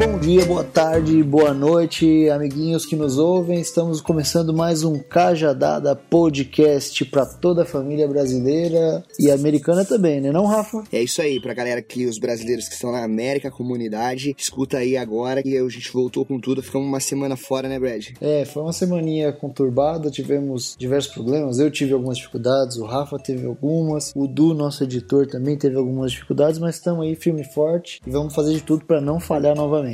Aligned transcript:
Bom 0.00 0.18
dia, 0.18 0.46
boa 0.46 0.64
tarde, 0.64 1.22
boa 1.22 1.52
noite, 1.52 2.26
amiguinhos 2.30 2.86
que 2.86 2.96
nos 2.96 3.18
ouvem. 3.18 3.60
Estamos 3.60 4.00
começando 4.00 4.50
mais 4.50 4.82
um 4.82 4.98
Cajadada 4.98 5.94
Podcast 5.94 7.04
para 7.04 7.26
toda 7.26 7.64
a 7.64 7.66
família 7.66 8.08
brasileira 8.08 9.04
e 9.18 9.30
americana 9.30 9.84
também, 9.84 10.18
né, 10.18 10.32
não, 10.32 10.46
Rafa? 10.46 10.84
É 10.90 11.02
isso 11.02 11.20
aí, 11.20 11.38
pra 11.38 11.52
galera 11.52 11.82
que 11.82 12.06
os 12.06 12.18
brasileiros 12.18 12.66
que 12.66 12.76
estão 12.76 12.90
na 12.90 13.04
América, 13.04 13.50
comunidade, 13.50 14.34
escuta 14.38 14.78
aí 14.78 14.96
agora 14.96 15.42
que 15.42 15.54
a 15.54 15.68
gente 15.68 15.92
voltou 15.92 16.24
com 16.24 16.40
tudo, 16.40 16.62
ficamos 16.62 16.88
uma 16.88 16.98
semana 16.98 17.36
fora, 17.36 17.68
né, 17.68 17.78
Brad? 17.78 18.06
É, 18.22 18.46
foi 18.46 18.62
uma 18.62 18.72
semaninha 18.72 19.30
conturbada, 19.34 20.10
tivemos 20.10 20.76
diversos 20.78 21.12
problemas. 21.12 21.58
Eu 21.58 21.70
tive 21.70 21.92
algumas 21.92 22.16
dificuldades, 22.16 22.78
o 22.78 22.86
Rafa 22.86 23.18
teve 23.18 23.46
algumas, 23.46 24.12
o 24.16 24.26
Du, 24.26 24.54
nosso 24.54 24.82
editor, 24.82 25.26
também 25.26 25.58
teve 25.58 25.76
algumas 25.76 26.10
dificuldades, 26.12 26.58
mas 26.58 26.76
estamos 26.76 27.04
aí 27.04 27.14
firme 27.14 27.42
e 27.42 27.52
forte 27.52 28.00
e 28.06 28.10
vamos 28.10 28.34
fazer 28.34 28.54
de 28.54 28.62
tudo 28.62 28.86
para 28.86 28.98
não 28.98 29.20
falhar 29.20 29.54
novamente. 29.54 29.90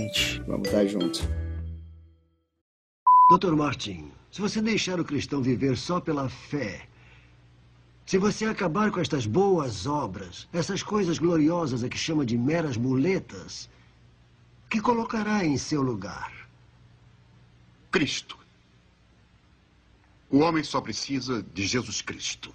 Vamos 0.46 0.68
estar 0.68 0.86
juntos. 0.86 1.22
Doutor 3.28 3.56
Martin, 3.56 4.10
se 4.30 4.40
você 4.40 4.62
deixar 4.62 5.00
o 5.00 5.04
cristão 5.04 5.42
viver 5.42 5.76
só 5.76 6.00
pela 6.00 6.28
fé, 6.28 6.86
se 8.04 8.18
você 8.18 8.44
acabar 8.44 8.92
com 8.92 9.00
estas 9.00 9.26
boas 9.26 9.84
obras, 9.84 10.48
essas 10.52 10.80
coisas 10.80 11.18
gloriosas 11.18 11.82
a 11.82 11.88
que 11.88 11.98
chama 11.98 12.24
de 12.24 12.38
meras 12.38 12.76
muletas, 12.76 13.68
o 14.64 14.68
que 14.68 14.80
colocará 14.80 15.44
em 15.44 15.58
seu 15.58 15.82
lugar? 15.82 16.32
Cristo. 17.90 18.38
O 20.30 20.38
homem 20.38 20.62
só 20.62 20.80
precisa 20.80 21.44
de 21.52 21.66
Jesus 21.66 22.00
Cristo. 22.00 22.52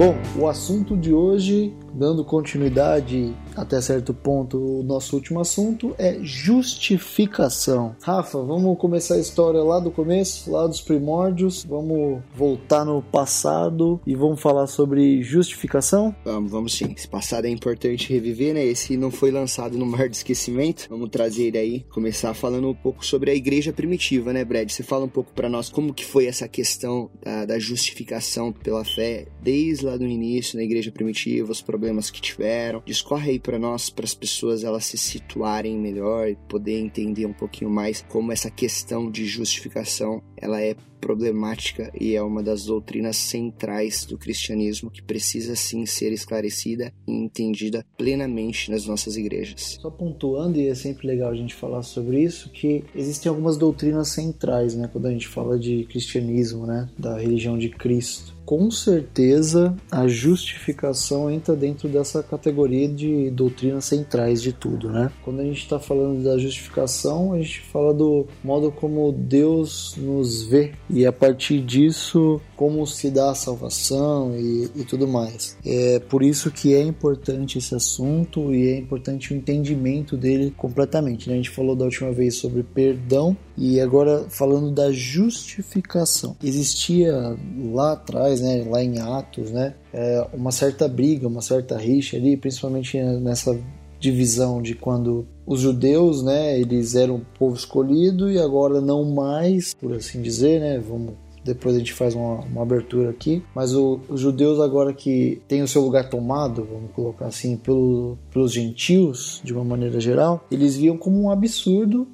Bom, 0.00 0.16
o 0.34 0.48
assunto 0.48 0.96
de 0.96 1.12
hoje, 1.12 1.74
dando 1.94 2.24
continuidade 2.24 3.34
até 3.56 3.80
certo 3.80 4.14
ponto, 4.14 4.80
o 4.80 4.82
nosso 4.82 5.16
último 5.16 5.40
assunto 5.40 5.94
é 5.98 6.18
justificação. 6.22 7.94
Rafa, 8.00 8.38
vamos 8.42 8.78
começar 8.78 9.14
a 9.14 9.18
história 9.18 9.62
lá 9.62 9.80
do 9.80 9.90
começo, 9.90 10.50
lá 10.50 10.66
dos 10.66 10.80
primórdios. 10.80 11.64
Vamos 11.64 12.22
voltar 12.34 12.84
no 12.84 13.02
passado 13.02 14.00
e 14.06 14.14
vamos 14.14 14.40
falar 14.40 14.66
sobre 14.66 15.22
justificação? 15.22 16.14
Vamos, 16.24 16.50
vamos 16.50 16.74
sim. 16.74 16.92
Esse 16.96 17.08
passado 17.08 17.46
é 17.46 17.50
importante 17.50 18.12
reviver, 18.12 18.54
né? 18.54 18.64
Esse 18.64 18.96
não 18.96 19.10
foi 19.10 19.30
lançado 19.30 19.76
no 19.76 19.86
mar 19.86 20.08
de 20.08 20.16
esquecimento. 20.16 20.86
Vamos 20.88 21.10
trazer 21.10 21.48
ele 21.48 21.58
aí, 21.58 21.80
começar 21.90 22.34
falando 22.34 22.68
um 22.68 22.74
pouco 22.74 23.04
sobre 23.04 23.30
a 23.30 23.34
igreja 23.34 23.72
primitiva, 23.72 24.32
né, 24.32 24.44
Brad? 24.44 24.70
Você 24.70 24.82
fala 24.82 25.04
um 25.04 25.08
pouco 25.08 25.32
para 25.32 25.48
nós 25.48 25.68
como 25.68 25.92
que 25.92 26.04
foi 26.04 26.26
essa 26.26 26.48
questão 26.48 27.10
da, 27.22 27.44
da 27.44 27.58
justificação 27.58 28.52
pela 28.52 28.84
fé, 28.84 29.26
desde 29.42 29.84
lá 29.84 29.96
do 29.96 30.06
início, 30.06 30.56
na 30.56 30.64
igreja 30.64 30.90
primitiva, 30.90 31.50
os 31.50 31.60
problemas 31.60 31.79
que 32.10 32.20
tiveram. 32.20 32.82
Discorre 32.84 33.32
aí 33.32 33.40
para 33.40 33.58
nós, 33.58 33.90
para 33.90 34.04
as 34.04 34.14
pessoas 34.14 34.64
elas 34.64 34.84
se 34.84 34.98
situarem 34.98 35.78
melhor 35.78 36.28
e 36.28 36.36
poder 36.48 36.78
entender 36.78 37.26
um 37.26 37.32
pouquinho 37.32 37.70
mais 37.70 38.04
como 38.08 38.32
essa 38.32 38.50
questão 38.50 39.10
de 39.10 39.24
justificação 39.26 40.22
ela 40.36 40.60
é 40.60 40.74
problemática 41.00 41.90
e 41.98 42.14
é 42.14 42.22
uma 42.22 42.42
das 42.42 42.64
doutrinas 42.66 43.16
centrais 43.16 44.04
do 44.04 44.18
cristianismo 44.18 44.90
que 44.90 45.02
precisa 45.02 45.56
sim 45.56 45.86
ser 45.86 46.12
esclarecida 46.12 46.92
e 47.06 47.12
entendida 47.12 47.84
plenamente 47.96 48.70
nas 48.70 48.86
nossas 48.86 49.16
igrejas. 49.16 49.78
Só 49.80 49.90
pontuando, 49.90 50.60
e 50.60 50.68
é 50.68 50.74
sempre 50.74 51.06
legal 51.06 51.30
a 51.30 51.34
gente 51.34 51.54
falar 51.54 51.82
sobre 51.82 52.22
isso, 52.22 52.50
que 52.50 52.84
existem 52.94 53.28
algumas 53.28 53.56
doutrinas 53.56 54.08
centrais, 54.08 54.74
né, 54.74 54.88
quando 54.92 55.06
a 55.06 55.10
gente 55.10 55.26
fala 55.26 55.58
de 55.58 55.84
cristianismo, 55.84 56.66
né, 56.66 56.88
da 56.98 57.18
religião 57.18 57.58
de 57.58 57.68
Cristo 57.70 58.40
com 58.50 58.68
certeza 58.68 59.76
a 59.88 60.08
justificação 60.08 61.30
entra 61.30 61.54
dentro 61.54 61.88
dessa 61.88 62.20
categoria 62.20 62.88
de 62.88 63.30
doutrinas 63.30 63.84
centrais 63.84 64.42
de 64.42 64.52
tudo, 64.52 64.90
né? 64.90 65.08
Quando 65.22 65.38
a 65.38 65.44
gente 65.44 65.62
está 65.62 65.78
falando 65.78 66.24
da 66.24 66.36
justificação, 66.36 67.32
a 67.32 67.38
gente 67.38 67.60
fala 67.60 67.94
do 67.94 68.26
modo 68.42 68.72
como 68.72 69.12
Deus 69.12 69.94
nos 69.96 70.42
vê 70.42 70.72
e 70.92 71.06
a 71.06 71.12
partir 71.12 71.60
disso 71.60 72.40
como 72.56 72.86
se 72.86 73.10
dá 73.10 73.30
a 73.30 73.34
salvação 73.34 74.36
e, 74.36 74.70
e 74.76 74.84
tudo 74.84 75.08
mais. 75.08 75.56
É 75.64 75.98
por 75.98 76.22
isso 76.22 76.50
que 76.50 76.74
é 76.74 76.82
importante 76.82 77.58
esse 77.58 77.74
assunto 77.74 78.54
e 78.54 78.68
é 78.68 78.78
importante 78.78 79.32
o 79.32 79.36
entendimento 79.36 80.16
dele 80.16 80.52
completamente. 80.56 81.28
Né? 81.28 81.34
A 81.34 81.36
gente 81.38 81.50
falou 81.50 81.74
da 81.74 81.84
última 81.84 82.12
vez 82.12 82.36
sobre 82.36 82.62
perdão 82.62 83.36
e 83.56 83.80
agora 83.80 84.26
falando 84.28 84.70
da 84.70 84.92
justificação. 84.92 86.36
Existia 86.42 87.36
lá 87.72 87.92
atrás, 87.92 88.40
né, 88.40 88.64
lá 88.68 88.82
em 88.82 88.98
Atos, 88.98 89.50
né, 89.50 89.74
é, 89.92 90.26
uma 90.32 90.52
certa 90.52 90.86
briga, 90.88 91.28
uma 91.28 91.42
certa 91.42 91.76
rixa 91.78 92.16
ali, 92.16 92.36
principalmente 92.36 92.98
nessa 92.98 93.58
divisão 94.00 94.62
de 94.62 94.74
quando 94.74 95.26
os 95.50 95.58
judeus, 95.58 96.22
né, 96.22 96.60
eles 96.60 96.94
eram 96.94 97.16
o 97.16 97.26
povo 97.36 97.56
escolhido 97.56 98.30
e 98.30 98.38
agora 98.38 98.80
não 98.80 99.04
mais, 99.04 99.74
por 99.74 99.92
assim 99.92 100.22
dizer, 100.22 100.60
né, 100.60 100.78
vamos 100.78 101.14
depois 101.42 101.74
a 101.74 101.78
gente 101.78 101.92
faz 101.92 102.14
uma, 102.14 102.40
uma 102.40 102.62
abertura 102.62 103.10
aqui, 103.10 103.42
mas 103.52 103.74
o, 103.74 103.98
os 104.08 104.20
judeus 104.20 104.60
agora 104.60 104.92
que 104.92 105.42
têm 105.48 105.62
o 105.62 105.66
seu 105.66 105.82
lugar 105.82 106.08
tomado, 106.08 106.68
vamos 106.70 106.92
colocar 106.92 107.26
assim, 107.26 107.56
pelo, 107.56 108.16
pelos 108.30 108.52
gentios, 108.52 109.40
de 109.42 109.52
uma 109.52 109.64
maneira 109.64 109.98
geral, 109.98 110.46
eles 110.50 110.76
viam 110.76 110.96
como 110.96 111.20
um 111.20 111.30
absurdo 111.30 112.06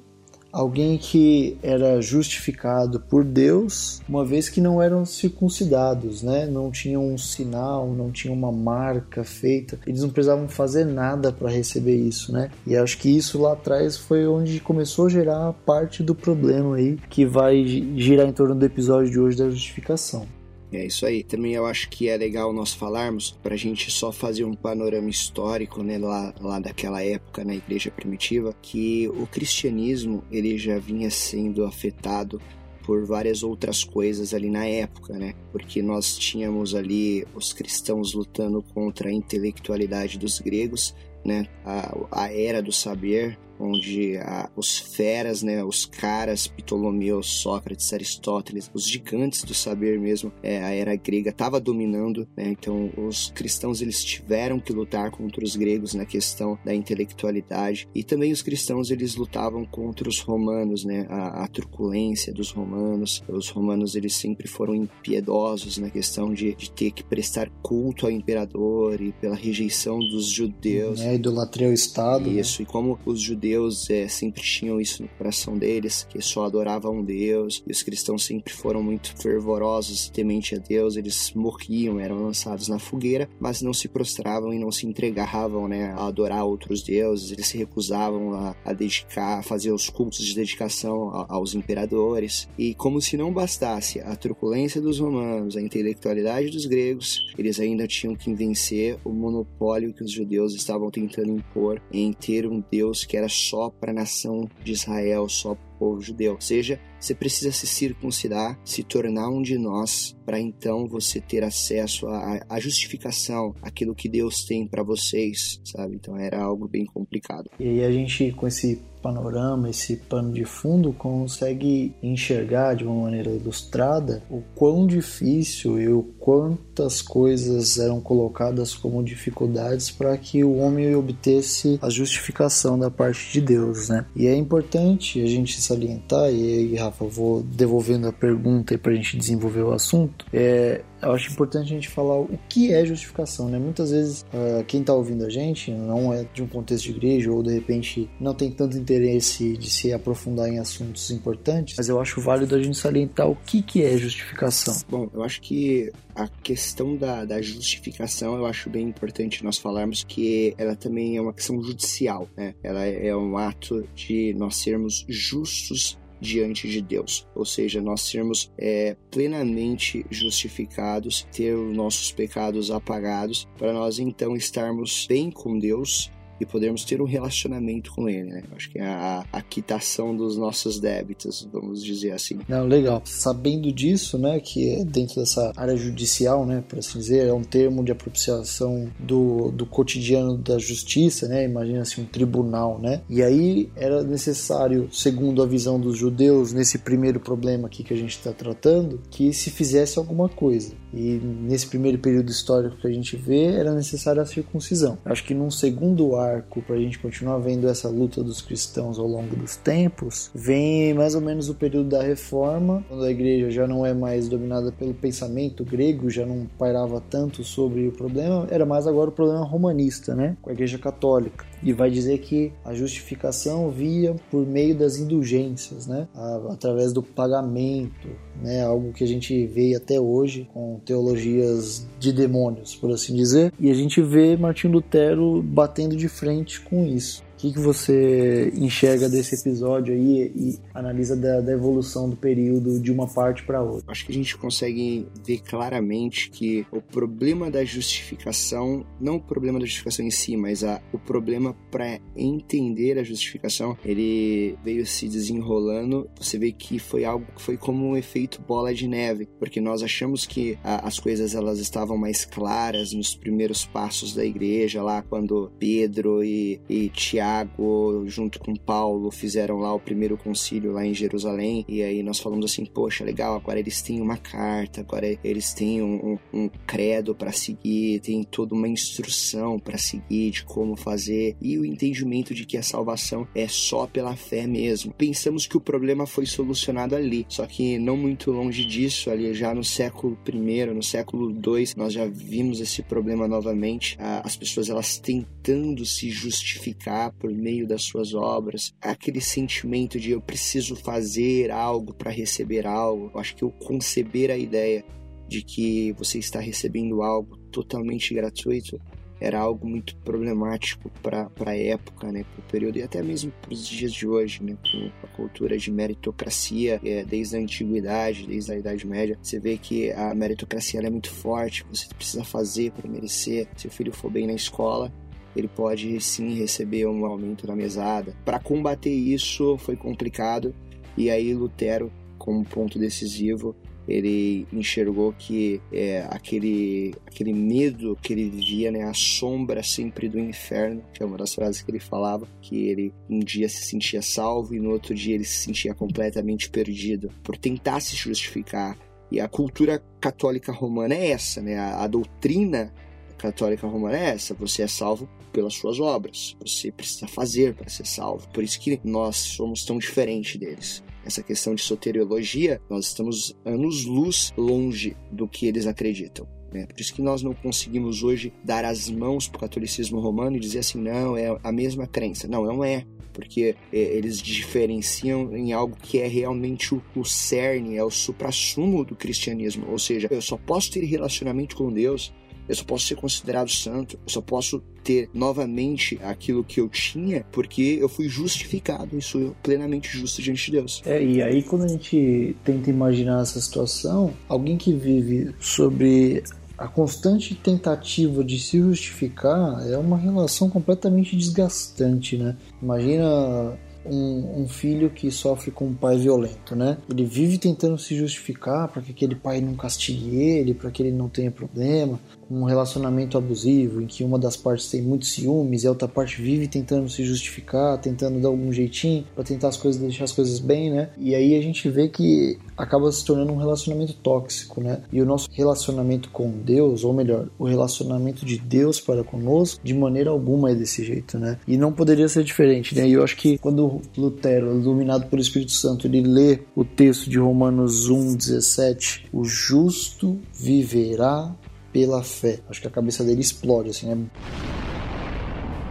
alguém 0.57 0.97
que 0.97 1.55
era 1.61 2.01
justificado 2.01 2.99
por 2.99 3.23
Deus, 3.23 4.01
uma 4.09 4.25
vez 4.25 4.49
que 4.49 4.59
não 4.59 4.81
eram 4.81 5.05
circuncidados, 5.05 6.23
né? 6.23 6.47
Não 6.47 6.71
tinham 6.71 7.07
um 7.07 7.15
sinal, 7.15 7.93
não 7.93 8.11
tinham 8.11 8.35
uma 8.35 8.51
marca 8.51 9.23
feita, 9.23 9.79
eles 9.85 10.01
não 10.01 10.09
precisavam 10.09 10.47
fazer 10.47 10.83
nada 10.83 11.31
para 11.31 11.51
receber 11.51 11.95
isso, 11.95 12.31
né? 12.31 12.49
E 12.65 12.75
acho 12.75 12.97
que 12.97 13.15
isso 13.15 13.39
lá 13.39 13.53
atrás 13.53 13.97
foi 13.97 14.25
onde 14.25 14.59
começou 14.59 15.05
a 15.05 15.09
gerar 15.09 15.53
parte 15.63 16.01
do 16.01 16.15
problema 16.15 16.77
aí 16.77 16.97
que 17.07 17.23
vai 17.23 17.63
girar 17.95 18.27
em 18.27 18.33
torno 18.33 18.55
do 18.55 18.65
episódio 18.65 19.11
de 19.11 19.19
hoje 19.19 19.37
da 19.37 19.49
justificação. 19.51 20.25
É 20.71 20.85
isso 20.85 21.05
aí. 21.05 21.23
Também 21.23 21.53
eu 21.53 21.65
acho 21.65 21.89
que 21.89 22.09
é 22.09 22.17
legal 22.17 22.51
nós 22.51 22.73
falarmos 22.73 23.31
para 23.41 23.53
a 23.53 23.57
gente 23.57 23.89
só 23.89 24.11
fazer 24.11 24.43
um 24.43 24.53
panorama 24.53 25.09
histórico, 25.09 25.81
né, 25.81 25.97
lá, 25.97 26.33
lá 26.41 26.59
daquela 26.59 27.01
época 27.03 27.43
na 27.43 27.55
igreja 27.55 27.89
primitiva, 27.89 28.53
que 28.61 29.07
o 29.07 29.25
cristianismo 29.27 30.23
ele 30.29 30.57
já 30.57 30.77
vinha 30.77 31.09
sendo 31.09 31.63
afetado 31.63 32.41
por 32.87 33.05
várias 33.05 33.43
outras 33.43 33.83
coisas 33.83 34.33
ali 34.33 34.49
na 34.49 34.65
época, 34.65 35.19
né? 35.19 35.33
Porque 35.51 35.81
nós 35.81 36.17
tínhamos 36.17 36.73
ali 36.73 37.27
os 37.35 37.51
cristãos 37.51 38.13
lutando 38.13 38.63
contra 38.73 39.09
a 39.09 39.13
intelectualidade 39.13 40.17
dos 40.17 40.39
gregos, 40.39 40.95
né? 41.23 41.47
A, 41.65 42.23
a 42.23 42.33
era 42.33 42.61
do 42.61 42.71
saber, 42.71 43.37
onde 43.59 44.17
a, 44.17 44.49
os 44.55 44.77
feras, 44.77 45.43
né, 45.43 45.63
os 45.63 45.85
caras, 45.85 46.47
Ptolomeu, 46.47 47.21
Sócrates, 47.23 47.91
Aristóteles, 47.93 48.69
os 48.73 48.87
gigantes 48.87 49.43
do 49.43 49.53
saber 49.53 49.99
mesmo, 49.99 50.31
é, 50.41 50.63
a 50.63 50.69
era 50.71 50.95
grega 50.95 51.29
estava 51.29 51.59
dominando, 51.59 52.27
né, 52.35 52.49
então 52.49 52.91
os 52.97 53.31
cristãos 53.31 53.81
eles 53.81 54.03
tiveram 54.03 54.59
que 54.59 54.73
lutar 54.73 55.11
contra 55.11 55.43
os 55.43 55.55
gregos 55.55 55.93
na 55.93 56.05
questão 56.05 56.57
da 56.63 56.73
intelectualidade 56.73 57.87
e 57.93 58.03
também 58.03 58.31
os 58.31 58.41
cristãos 58.41 58.91
eles 58.91 59.15
lutavam 59.15 59.65
contra 59.65 60.07
os 60.07 60.19
romanos, 60.19 60.83
né, 60.83 61.05
a, 61.09 61.43
a 61.43 61.47
truculência 61.47 62.33
dos 62.33 62.51
romanos, 62.51 63.23
os 63.27 63.49
romanos 63.49 63.95
eles 63.95 64.15
sempre 64.15 64.47
foram 64.47 64.75
impiedosos 64.75 65.77
na 65.77 65.89
questão 65.89 66.33
de, 66.33 66.53
de 66.55 66.71
ter 66.71 66.91
que 66.91 67.03
prestar 67.03 67.49
culto 67.61 68.05
ao 68.05 68.11
imperador 68.11 69.01
e 69.01 69.11
pela 69.13 69.35
rejeição 69.35 69.99
dos 69.99 70.29
judeus. 70.29 71.01
É, 71.01 71.15
idolatria 71.15 71.67
ao 71.67 71.73
Estado. 71.73 72.29
Né? 72.29 72.39
Isso, 72.39 72.61
né? 72.61 72.67
e 72.67 72.71
como 72.71 72.99
os 73.05 73.21
judeus 73.21 73.46
judeus 73.47 73.89
é, 73.89 74.07
sempre 74.07 74.41
tinham 74.41 74.79
isso 74.79 75.01
no 75.01 75.09
coração 75.09 75.57
deles, 75.57 76.05
que 76.09 76.21
só 76.21 76.45
adoravam 76.45 76.97
um 76.99 77.03
Deus, 77.03 77.63
e 77.65 77.71
os 77.71 77.81
cristãos 77.81 78.25
sempre 78.25 78.53
foram 78.53 78.83
muito 78.83 79.15
fervorosos, 79.21 80.09
temente 80.09 80.55
a 80.55 80.57
Deus, 80.57 80.97
eles 80.97 81.31
morriam, 81.33 81.99
eram 81.99 82.23
lançados 82.23 82.67
na 82.67 82.77
fogueira, 82.77 83.29
mas 83.39 83.61
não 83.61 83.73
se 83.73 83.87
prostravam 83.87 84.53
e 84.53 84.59
não 84.59 84.71
se 84.71 84.85
entregavam 84.85 85.67
né, 85.67 85.93
a 85.97 86.07
adorar 86.07 86.43
outros 86.43 86.83
deuses, 86.83 87.31
eles 87.31 87.47
se 87.47 87.57
recusavam 87.57 88.33
a, 88.33 88.55
a 88.65 88.73
dedicar, 88.73 89.39
a 89.39 89.43
fazer 89.43 89.71
os 89.71 89.89
cultos 89.89 90.25
de 90.25 90.35
dedicação 90.35 91.09
a, 91.09 91.25
aos 91.29 91.55
imperadores, 91.55 92.49
e 92.57 92.73
como 92.73 93.01
se 93.01 93.15
não 93.15 93.31
bastasse 93.31 94.01
a 94.01 94.15
truculência 94.15 94.81
dos 94.81 94.99
romanos, 94.99 95.55
a 95.55 95.61
intelectualidade 95.61 96.49
dos 96.49 96.65
gregos, 96.65 97.25
eles 97.37 97.59
ainda 97.59 97.87
tinham 97.87 98.15
que 98.15 98.33
vencer 98.33 98.99
o 99.05 99.11
monopólio 99.11 99.93
que 99.93 100.03
os 100.03 100.11
judeus 100.11 100.53
estavam 100.53 100.91
tentando 100.91 101.31
impor 101.31 101.81
em 101.91 102.11
ter 102.11 102.45
um 102.45 102.63
Deus 102.69 103.05
que 103.05 103.15
era 103.15 103.29
só 103.37 103.69
para 103.69 103.91
a 103.91 103.95
nação 103.95 104.49
de 104.63 104.71
Israel, 104.71 105.29
só 105.29 105.55
para 105.55 105.65
o 105.75 105.77
povo 105.77 106.01
judeu. 106.01 106.33
Ou 106.33 106.41
seja, 106.41 106.79
você 106.99 107.13
precisa 107.13 107.51
se 107.51 107.67
circuncidar, 107.67 108.59
se 108.65 108.83
tornar 108.83 109.29
um 109.29 109.41
de 109.41 109.57
nós, 109.57 110.15
para 110.25 110.39
então 110.39 110.87
você 110.87 111.21
ter 111.21 111.43
acesso 111.43 112.07
à, 112.07 112.59
justificação, 112.59 113.55
aquilo 113.61 113.95
que 113.95 114.09
Deus 114.09 114.43
tem 114.45 114.67
para 114.67 114.83
vocês, 114.83 115.61
sabe? 115.63 115.95
Então 115.95 116.17
era 116.17 116.41
algo 116.41 116.67
bem 116.67 116.85
complicado. 116.85 117.49
E 117.59 117.67
aí 117.67 117.83
a 117.83 117.91
gente, 117.91 118.31
com 118.31 118.47
esse 118.47 118.81
panorama, 119.07 119.69
esse 119.69 119.95
pano 119.95 120.33
de 120.33 120.43
fundo, 120.43 120.91
consegue 120.91 121.95
enxergar 122.03 122.75
de 122.75 122.83
uma 122.83 123.03
maneira 123.03 123.31
ilustrada 123.31 124.21
o 124.29 124.41
quão 124.53 124.85
difícil 124.85 125.79
e 125.79 125.87
o 125.87 126.03
quantas 126.19 127.01
coisas 127.01 127.77
eram 127.77 128.01
colocadas 128.01 128.73
como 128.75 129.01
dificuldades 129.01 129.89
para 129.89 130.17
que 130.17 130.43
o 130.43 130.57
homem 130.57 130.93
obtesse 130.93 131.79
a 131.81 131.89
justificação 131.89 132.77
da 132.77 132.91
parte 132.91 133.31
de 133.31 133.39
Deus, 133.39 133.87
né? 133.87 134.05
E 134.13 134.27
é 134.27 134.35
importante 134.35 135.21
a 135.21 135.25
gente 135.25 135.61
salientar, 135.61 136.29
e 136.29 136.57
aí, 136.57 136.75
Rafa, 136.75 137.05
vou 137.05 137.41
devolvendo 137.43 138.09
a 138.09 138.11
pergunta 138.13 138.77
para 138.77 138.91
a 138.91 138.95
gente 138.95 139.15
desenvolver 139.15 139.61
o 139.61 139.71
assunto, 139.71 140.25
é 140.33 140.81
eu 141.01 141.11
acho 141.11 141.31
importante 141.31 141.65
a 141.71 141.75
gente 141.75 141.89
falar 141.89 142.19
o 142.19 142.39
que 142.49 142.73
é 142.73 142.85
justificação, 142.85 143.49
né? 143.49 143.59
Muitas 143.59 143.91
vezes 143.91 144.21
uh, 144.33 144.63
quem 144.65 144.81
está 144.81 144.93
ouvindo 144.93 145.25
a 145.25 145.29
gente 145.29 145.71
não 145.71 146.13
é 146.13 146.25
de 146.33 146.41
um 146.41 146.47
contexto 146.47 146.85
de 146.85 146.91
igreja 146.91 147.31
ou 147.31 147.43
de 147.43 147.53
repente 147.53 148.09
não 148.19 148.33
tem 148.33 148.51
tanto 148.51 148.77
interesse 148.77 149.57
de 149.57 149.69
se 149.69 149.93
aprofundar 149.93 150.47
em 150.47 150.59
assuntos 150.59 151.11
importantes, 151.11 151.75
mas 151.77 151.89
eu 151.89 151.99
acho 151.99 152.19
válido 152.21 152.55
a 152.55 152.61
gente 152.61 152.77
salientar 152.77 153.29
o 153.29 153.35
que, 153.35 153.61
que 153.61 153.83
é 153.83 153.97
justificação. 153.97 154.75
Bom, 154.89 155.09
eu 155.13 155.23
acho 155.23 155.41
que 155.41 155.91
a 156.15 156.27
questão 156.27 156.95
da, 156.95 157.25
da 157.25 157.41
justificação 157.41 158.35
eu 158.35 158.45
acho 158.45 158.69
bem 158.69 158.87
importante 158.87 159.43
nós 159.43 159.57
falarmos 159.57 160.03
que 160.03 160.55
ela 160.57 160.75
também 160.75 161.17
é 161.17 161.21
uma 161.21 161.33
questão 161.33 161.61
judicial, 161.61 162.27
né? 162.35 162.55
Ela 162.63 162.85
é 162.85 163.15
um 163.15 163.37
ato 163.37 163.87
de 163.95 164.33
nós 164.33 164.55
sermos 164.57 165.05
justos 165.07 165.97
diante 166.19 166.67
de 166.67 166.81
Deus, 166.81 167.27
ou 167.35 167.45
seja, 167.45 167.81
nós 167.81 168.01
sermos 168.01 168.51
é, 168.57 168.95
plenamente 169.11 170.05
justificados, 170.09 171.27
ter 171.31 171.53
os 171.55 171.75
nossos 171.75 172.11
pecados 172.11 172.71
apagados, 172.71 173.47
para 173.57 173.73
nós 173.73 173.99
então 173.99 174.35
estarmos 174.35 175.05
bem 175.07 175.29
com 175.31 175.57
Deus 175.57 176.11
e 176.39 176.45
podermos 176.45 176.83
ter 176.85 177.01
um 177.01 177.05
relacionamento 177.05 177.91
com 177.91 178.07
ele, 178.07 178.29
né? 178.29 178.43
Acho 178.55 178.69
que 178.69 178.79
é 178.79 178.85
a, 178.85 179.25
a 179.31 179.41
quitação 179.41 180.15
dos 180.15 180.37
nossos 180.37 180.79
débitos, 180.79 181.47
vamos 181.51 181.83
dizer 181.83 182.11
assim. 182.11 182.39
Não, 182.47 182.65
legal. 182.65 183.01
Sabendo 183.05 183.71
disso, 183.71 184.17
né, 184.17 184.39
que 184.39 184.69
é 184.69 184.83
dentro 184.83 185.15
dessa 185.15 185.51
área 185.55 185.75
judicial, 185.75 186.45
né, 186.45 186.63
por 186.67 186.79
assim 186.79 186.99
dizer, 186.99 187.27
é 187.27 187.33
um 187.33 187.43
termo 187.43 187.83
de 187.83 187.91
apropriação 187.91 188.89
do, 188.99 189.51
do 189.51 189.65
cotidiano 189.65 190.37
da 190.37 190.57
justiça, 190.57 191.27
né? 191.27 191.45
Imagina 191.45 191.81
assim 191.81 192.01
um 192.01 192.05
tribunal, 192.05 192.79
né? 192.79 193.01
E 193.09 193.21
aí 193.21 193.69
era 193.75 194.03
necessário, 194.03 194.89
segundo 194.91 195.41
a 195.41 195.45
visão 195.45 195.79
dos 195.79 195.97
judeus, 195.97 196.53
nesse 196.53 196.77
primeiro 196.79 197.19
problema 197.19 197.67
aqui 197.67 197.83
que 197.83 197.93
a 197.93 197.97
gente 197.97 198.17
está 198.17 198.31
tratando, 198.31 199.01
que 199.09 199.33
se 199.33 199.49
fizesse 199.49 199.97
alguma 199.97 200.29
coisa. 200.29 200.73
E 200.93 201.19
nesse 201.21 201.67
primeiro 201.67 201.99
período 201.99 202.29
histórico 202.29 202.77
que 202.77 202.87
a 202.87 202.91
gente 202.91 203.15
vê, 203.15 203.45
era 203.45 203.73
necessária 203.73 204.21
a 204.21 204.25
circuncisão. 204.25 204.97
Acho 205.05 205.23
que 205.23 205.33
num 205.33 205.51
segundo 205.51 206.15
arco, 206.27 206.61
para 206.61 206.75
a 206.75 206.79
gente 206.79 206.99
continuar 206.99 207.37
vendo 207.39 207.67
essa 207.67 207.89
luta 207.89 208.23
dos 208.23 208.41
cristãos 208.41 208.99
ao 208.99 209.07
longo 209.07 209.35
dos 209.35 209.55
tempos, 209.55 210.29
vem 210.33 210.93
mais 210.93 211.15
ou 211.15 211.21
menos 211.21 211.49
o 211.49 211.55
período 211.55 211.89
da 211.89 212.01
reforma, 212.01 212.83
quando 212.87 213.03
a 213.03 213.11
igreja 213.11 213.49
já 213.49 213.67
não 213.67 213.85
é 213.85 213.93
mais 213.93 214.27
dominada 214.27 214.71
pelo 214.71 214.93
pensamento 214.93 215.63
grego, 215.63 216.09
já 216.09 216.25
não 216.25 216.45
pairava 216.57 217.01
tanto 217.09 217.43
sobre 217.43 217.87
o 217.87 217.91
problema, 217.91 218.47
era 218.49 218.65
mais 218.65 218.87
agora 218.87 219.09
o 219.09 219.13
problema 219.13 219.43
romanista, 219.43 220.15
né? 220.15 220.35
Com 220.41 220.49
a 220.49 220.53
igreja 220.53 220.77
católica 220.77 221.45
e 221.61 221.73
vai 221.73 221.89
dizer 221.89 222.19
que 222.19 222.51
a 222.63 222.73
justificação 222.73 223.69
via 223.69 224.15
por 224.29 224.45
meio 224.45 224.75
das 224.75 224.97
indulgências, 224.97 225.87
né? 225.87 226.07
através 226.49 226.93
do 226.93 227.01
pagamento, 227.01 228.07
né? 228.41 228.63
algo 228.63 228.93
que 228.93 229.03
a 229.03 229.07
gente 229.07 229.45
vê 229.47 229.75
até 229.75 229.99
hoje 229.99 230.47
com 230.53 230.79
teologias 230.85 231.87
de 231.99 232.11
demônios, 232.11 232.75
por 232.75 232.91
assim 232.91 233.15
dizer, 233.15 233.51
e 233.59 233.69
a 233.69 233.73
gente 233.73 234.01
vê 234.01 234.37
Martinho 234.37 234.73
Lutero 234.73 235.41
batendo 235.41 235.95
de 235.95 236.07
frente 236.07 236.61
com 236.61 236.85
isso. 236.85 237.26
O 237.37 237.39
que, 237.39 237.53
que 237.53 237.59
você 237.59 238.51
enxerga 238.55 239.07
desse 239.07 239.35
episódio 239.35 239.93
aí 239.93 240.31
e 240.35 240.59
analisa 240.73 241.15
da, 241.15 241.39
da 241.39 241.51
evolução 241.51 242.09
do 242.09 242.17
período 242.17 242.79
de 242.79 242.91
uma 242.91 243.05
parte 243.07 243.43
para 243.43 243.61
outra? 243.61 243.91
Acho 243.91 244.07
que 244.07 244.11
a 244.11 244.15
gente 244.15 244.35
consegue 244.35 245.07
ver 245.23 245.43
claramente 245.43 246.31
que 246.31 246.65
o 246.71 246.81
problema 246.81 247.51
da 247.51 247.63
justificação, 247.63 248.83
não 248.99 249.17
o 249.17 249.21
problema 249.21 249.59
da 249.59 249.65
justificação 249.67 250.03
em 250.03 250.09
si, 250.09 250.35
mas 250.35 250.63
a, 250.63 250.81
o 250.91 250.97
problema 250.97 251.55
para 251.69 251.99
entender 252.15 252.97
a 252.97 253.03
justificação, 253.03 253.77
ele 253.85 254.57
veio 254.63 254.83
se 254.83 255.07
desenrolando. 255.07 256.09
Você 256.19 256.39
vê 256.39 256.51
que 256.51 256.79
foi 256.79 257.05
algo 257.05 257.27
que 257.35 257.41
foi 257.43 257.55
como 257.55 257.85
um 257.85 257.95
efeito 257.95 258.41
bola 258.41 258.73
de 258.73 258.87
neve, 258.87 259.29
porque 259.37 259.61
nós 259.61 259.83
achamos 259.83 260.25
que 260.25 260.57
a, 260.63 260.87
as 260.87 260.99
coisas 260.99 261.35
elas 261.35 261.59
estavam 261.59 261.99
mais 261.99 262.25
claras 262.25 262.93
nos 262.93 263.15
primeiros 263.15 263.63
passos 263.63 264.15
da 264.15 264.25
igreja, 264.25 264.81
lá 264.81 265.03
quando 265.03 265.51
Pedro 265.59 266.23
e, 266.23 266.59
e 266.67 266.89
Tiago 266.89 267.26
Tiago, 267.27 268.05
junto 268.07 268.39
com 268.39 268.55
Paulo, 268.55 269.11
fizeram 269.11 269.57
lá 269.57 269.73
o 269.73 269.79
primeiro 269.79 270.17
concílio 270.17 270.71
lá 270.71 270.85
em 270.85 270.93
Jerusalém. 270.93 271.65
E 271.67 271.83
aí 271.83 272.01
nós 272.01 272.19
falamos 272.19 272.45
assim: 272.45 272.65
poxa, 272.65 273.03
legal, 273.03 273.35
agora 273.35 273.59
eles 273.59 273.81
têm 273.81 274.01
uma 274.01 274.17
carta, 274.17 274.81
agora 274.81 275.17
eles 275.23 275.53
têm 275.53 275.81
um, 275.81 276.13
um, 276.13 276.19
um 276.33 276.49
credo 276.65 277.13
para 277.13 277.31
seguir, 277.31 277.99
tem 277.99 278.23
toda 278.23 278.55
uma 278.55 278.67
instrução 278.67 279.59
para 279.59 279.77
seguir 279.77 280.31
de 280.31 280.43
como 280.43 280.75
fazer 280.75 281.35
e 281.41 281.57
o 281.57 281.65
entendimento 281.65 282.33
de 282.33 282.45
que 282.45 282.57
a 282.57 282.63
salvação 282.63 283.27
é 283.35 283.47
só 283.47 283.85
pela 283.85 284.15
fé 284.15 284.47
mesmo. 284.47 284.93
Pensamos 284.93 285.45
que 285.45 285.57
o 285.57 285.61
problema 285.61 286.05
foi 286.07 286.25
solucionado 286.25 286.95
ali, 286.95 287.25
só 287.27 287.45
que 287.45 287.77
não 287.77 287.97
muito 287.97 288.31
longe 288.31 288.63
disso, 288.63 289.09
ali 289.09 289.33
já 289.33 289.53
no 289.53 289.63
século 289.63 290.17
I, 290.27 290.65
no 290.73 290.83
século 290.83 291.31
II, 291.31 291.65
nós 291.75 291.93
já 291.93 292.05
vimos 292.05 292.61
esse 292.61 292.81
problema 292.81 293.27
novamente. 293.27 293.97
As 293.99 294.35
pessoas 294.35 294.69
elas 294.69 294.97
tentando 294.97 295.85
se 295.85 296.09
justificar 296.09 297.11
por 297.19 297.31
meio 297.31 297.67
das 297.67 297.83
suas 297.83 298.13
obras, 298.13 298.73
aquele 298.81 299.21
sentimento 299.21 299.99
de 299.99 300.11
eu 300.11 300.21
preciso 300.21 300.75
fazer 300.75 301.51
algo 301.51 301.93
para 301.93 302.11
receber 302.11 302.65
algo. 302.65 303.11
Eu 303.13 303.19
acho 303.19 303.35
que 303.35 303.45
o 303.45 303.51
conceber 303.51 304.31
a 304.31 304.37
ideia 304.37 304.83
de 305.27 305.41
que 305.43 305.91
você 305.93 306.19
está 306.19 306.39
recebendo 306.39 307.01
algo 307.01 307.37
totalmente 307.51 308.13
gratuito 308.13 308.79
era 309.19 309.39
algo 309.39 309.67
muito 309.67 309.95
problemático 309.97 310.91
para 311.01 311.29
a 311.45 311.57
época, 311.57 312.11
né, 312.11 312.23
para 312.23 312.39
o 312.39 312.43
período 312.43 312.77
e 312.77 312.83
até 312.83 313.01
mesmo 313.01 313.31
para 313.41 313.51
os 313.51 313.67
dias 313.67 313.91
de 313.91 314.07
hoje, 314.07 314.43
né, 314.43 314.55
com 314.61 314.91
a 315.03 315.07
cultura 315.07 315.57
de 315.57 315.71
meritocracia 315.71 316.79
é, 316.83 317.03
desde 317.03 317.35
a 317.35 317.39
antiguidade, 317.39 318.27
desde 318.27 318.51
a 318.51 318.57
Idade 318.57 318.85
Média, 318.85 319.17
você 319.21 319.39
vê 319.39 319.57
que 319.57 319.91
a 319.91 320.13
meritocracia 320.13 320.79
é 320.79 320.89
muito 320.89 321.09
forte, 321.09 321.65
você 321.69 321.87
precisa 321.95 322.23
fazer 322.23 322.71
para 322.71 322.87
merecer. 322.87 323.47
Se 323.55 323.67
o 323.67 323.71
filho 323.71 323.91
for 323.91 324.11
bem 324.11 324.27
na 324.27 324.33
escola, 324.33 324.93
ele 325.37 325.47
pode 325.47 325.99
sim 326.01 326.33
receber 326.33 326.87
um 326.87 327.05
aumento 327.05 327.45
na 327.45 327.55
mesada. 327.55 328.15
Para 328.25 328.39
combater 328.39 328.89
isso 328.89 329.57
foi 329.57 329.75
complicado 329.75 330.53
e 330.97 331.11
aí 331.11 331.33
Lutero, 331.33 331.91
como 332.17 332.43
ponto 332.43 332.79
decisivo, 332.79 333.55
ele 333.87 334.45
enxergou 334.51 335.13
que 335.13 335.61
é, 335.71 336.05
aquele, 336.09 336.93
aquele 337.05 337.31
medo 337.31 337.97
que 338.01 338.11
ele 338.11 338.29
vivia, 338.29 338.71
né, 338.71 338.83
a 338.83 338.93
sombra 338.93 339.63
sempre 339.63 340.09
do 340.09 340.19
inferno, 340.19 340.83
que 340.93 341.01
é 341.01 341.05
uma 341.05 341.17
das 341.17 341.33
frases 341.33 341.61
que 341.61 341.71
ele 341.71 341.79
falava, 341.79 342.27
que 342.41 342.67
ele 342.67 342.93
um 343.09 343.19
dia 343.19 343.47
se 343.47 343.63
sentia 343.63 344.01
salvo 344.01 344.53
e 344.53 344.59
no 344.59 344.71
outro 344.71 344.93
dia 344.93 345.15
ele 345.15 345.23
se 345.23 345.45
sentia 345.45 345.73
completamente 345.73 346.49
perdido 346.49 347.09
por 347.23 347.37
tentar 347.37 347.79
se 347.79 347.95
justificar. 347.95 348.77
E 349.09 349.21
a 349.21 349.27
cultura 349.29 349.81
católica 350.01 350.51
romana 350.51 350.93
é 350.93 351.11
essa, 351.11 351.41
né? 351.41 351.57
A, 351.57 351.83
a 351.83 351.87
doutrina 351.87 352.73
católica 353.17 353.67
romana 353.67 353.97
é 353.97 354.09
essa: 354.11 354.33
você 354.33 354.63
é 354.63 354.67
salvo 354.67 355.09
pelas 355.31 355.53
suas 355.53 355.79
obras. 355.79 356.35
Você 356.41 356.71
precisa 356.71 357.07
fazer 357.07 357.53
para 357.53 357.69
ser 357.69 357.85
salvo. 357.85 358.27
Por 358.29 358.43
isso 358.43 358.59
que 358.59 358.79
nós 358.83 359.17
somos 359.17 359.65
tão 359.65 359.77
diferentes 359.77 360.35
deles. 360.37 360.83
Essa 361.05 361.23
questão 361.23 361.55
de 361.55 361.61
soteriologia, 361.61 362.61
nós 362.69 362.87
estamos 362.87 363.35
anos-luz 363.45 364.33
longe 364.37 364.95
do 365.11 365.27
que 365.27 365.47
eles 365.47 365.67
acreditam. 365.67 366.27
Né? 366.51 366.65
Por 366.65 366.79
isso 366.79 366.93
que 366.93 367.01
nós 367.01 367.21
não 367.21 367.33
conseguimos 367.33 368.03
hoje 368.03 368.33
dar 368.43 368.65
as 368.65 368.89
mãos 368.89 369.27
para 369.27 369.37
o 369.37 369.41
catolicismo 369.41 369.99
romano 369.99 370.37
e 370.37 370.39
dizer 370.39 370.59
assim, 370.59 370.79
não, 370.79 371.15
é 371.15 371.37
a 371.43 371.51
mesma 371.51 371.87
crença. 371.87 372.27
Não, 372.27 372.43
não 372.43 372.63
é 372.63 372.85
porque 373.17 373.55
é, 373.73 373.77
eles 373.77 374.21
diferenciam 374.21 375.35
em 375.35 375.51
algo 375.51 375.75
que 375.81 375.97
é 375.97 376.07
realmente 376.07 376.75
o, 376.75 376.83
o 376.95 377.03
cerne, 377.03 377.75
é 377.75 377.83
o 377.83 377.89
suprassumo 377.89 378.85
do 378.85 378.95
cristianismo. 378.95 379.65
Ou 379.71 379.79
seja, 379.79 380.07
eu 380.11 380.21
só 380.21 380.37
posso 380.37 380.71
ter 380.71 380.83
relacionamento 380.85 381.55
com 381.55 381.73
Deus 381.73 382.13
eu 382.47 382.55
só 382.55 382.63
posso 382.63 382.85
ser 382.87 382.95
considerado 382.95 383.49
santo, 383.49 383.99
eu 384.05 384.09
só 384.09 384.21
posso 384.21 384.59
ter 384.83 385.09
novamente 385.13 385.99
aquilo 386.01 386.43
que 386.43 386.61
eu 386.61 386.69
tinha 386.69 387.25
porque 387.31 387.77
eu 387.81 387.89
fui 387.89 388.07
justificado 388.07 388.97
e 388.97 389.01
sou 389.01 389.35
plenamente 389.43 389.89
justo 389.89 390.21
diante 390.21 390.45
de 390.45 390.51
Deus. 390.53 390.81
É, 390.85 391.03
e 391.03 391.21
aí 391.21 391.43
quando 391.43 391.65
a 391.65 391.67
gente 391.67 392.35
tenta 392.43 392.69
imaginar 392.69 393.21
essa 393.21 393.39
situação, 393.41 394.13
alguém 394.29 394.57
que 394.57 394.71
vive 394.73 395.33
sobre 395.39 396.23
a 396.57 396.67
constante 396.67 397.35
tentativa 397.35 398.23
de 398.23 398.39
se 398.39 398.59
justificar 398.59 399.61
é 399.69 399.77
uma 399.77 399.97
relação 399.97 400.49
completamente 400.49 401.15
desgastante, 401.15 402.17
né? 402.17 402.35
Imagina 402.61 403.57
um, 403.85 404.41
um, 404.41 404.47
filho 404.47 404.89
que 404.89 405.11
sofre 405.11 405.51
com 405.51 405.67
um 405.67 405.73
pai 405.73 405.97
violento, 405.97 406.55
né? 406.55 406.77
Ele 406.89 407.05
vive 407.05 407.37
tentando 407.37 407.77
se 407.77 407.95
justificar 407.95 408.67
para 408.67 408.81
que 408.81 408.91
aquele 408.91 409.15
pai 409.15 409.39
não 409.39 409.55
castigue 409.55 410.15
ele, 410.15 410.53
para 410.53 410.71
que 410.71 410.81
ele 410.81 410.91
não 410.91 411.07
tenha 411.07 411.31
problema, 411.31 411.99
um 412.29 412.43
relacionamento 412.43 413.17
abusivo 413.17 413.81
em 413.81 413.87
que 413.87 414.03
uma 414.03 414.19
das 414.19 414.35
partes 414.35 414.69
tem 414.69 414.81
muitos 414.81 415.11
ciúmes 415.11 415.63
e 415.63 415.67
a 415.67 415.69
outra 415.69 415.87
parte 415.87 416.21
vive 416.21 416.47
tentando 416.47 416.89
se 416.89 417.03
justificar, 417.03 417.77
tentando 417.79 418.19
dar 418.19 418.29
algum 418.29 418.51
jeitinho 418.51 419.05
para 419.15 419.23
tentar 419.23 419.49
as 419.49 419.57
coisas 419.57 419.81
deixar 419.81 420.05
as 420.05 420.11
coisas 420.11 420.39
bem, 420.39 420.71
né? 420.71 420.89
E 420.97 421.15
aí 421.15 421.35
a 421.35 421.41
gente 421.41 421.69
vê 421.69 421.87
que 421.87 422.37
acaba 422.57 422.91
se 422.91 423.05
tornando 423.05 423.31
um 423.31 423.37
relacionamento 423.37 423.93
tóxico, 423.93 424.61
né? 424.61 424.81
E 424.91 425.01
o 425.01 425.05
nosso 425.05 425.29
relacionamento 425.31 426.09
com 426.09 426.29
Deus, 426.29 426.83
ou 426.83 426.93
melhor, 426.93 427.27
o 427.37 427.45
relacionamento 427.45 428.25
de 428.25 428.37
Deus 428.37 428.79
para 428.79 429.03
conosco, 429.03 429.59
de 429.63 429.73
maneira 429.73 430.09
alguma 430.09 430.51
é 430.51 430.55
desse 430.55 430.83
jeito, 430.83 431.17
né? 431.17 431.37
E 431.47 431.57
não 431.57 431.71
poderia 431.71 432.09
ser 432.09 432.23
diferente, 432.23 432.75
né? 432.75 432.87
E 432.87 432.93
eu 432.93 433.03
acho 433.03 433.15
que 433.15 433.37
quando 433.37 433.81
Lutero, 433.97 434.59
iluminado 434.59 435.07
pelo 435.07 435.21
Espírito 435.21 435.51
Santo, 435.51 435.87
ele 435.87 436.01
lê 436.01 436.39
o 436.55 436.65
texto 436.65 437.09
de 437.09 437.17
Romanos 437.17 437.89
1:17, 437.89 439.05
o 439.13 439.23
justo 439.23 440.19
viverá 440.33 441.33
pela 441.77 442.01
fé. 442.01 442.39
Acho 442.49 442.59
que 442.59 442.67
a 442.67 442.71
cabeça 442.71 443.03
dele 443.03 443.21
explode, 443.21 443.69
assim, 443.69 443.85
né? 443.85 444.07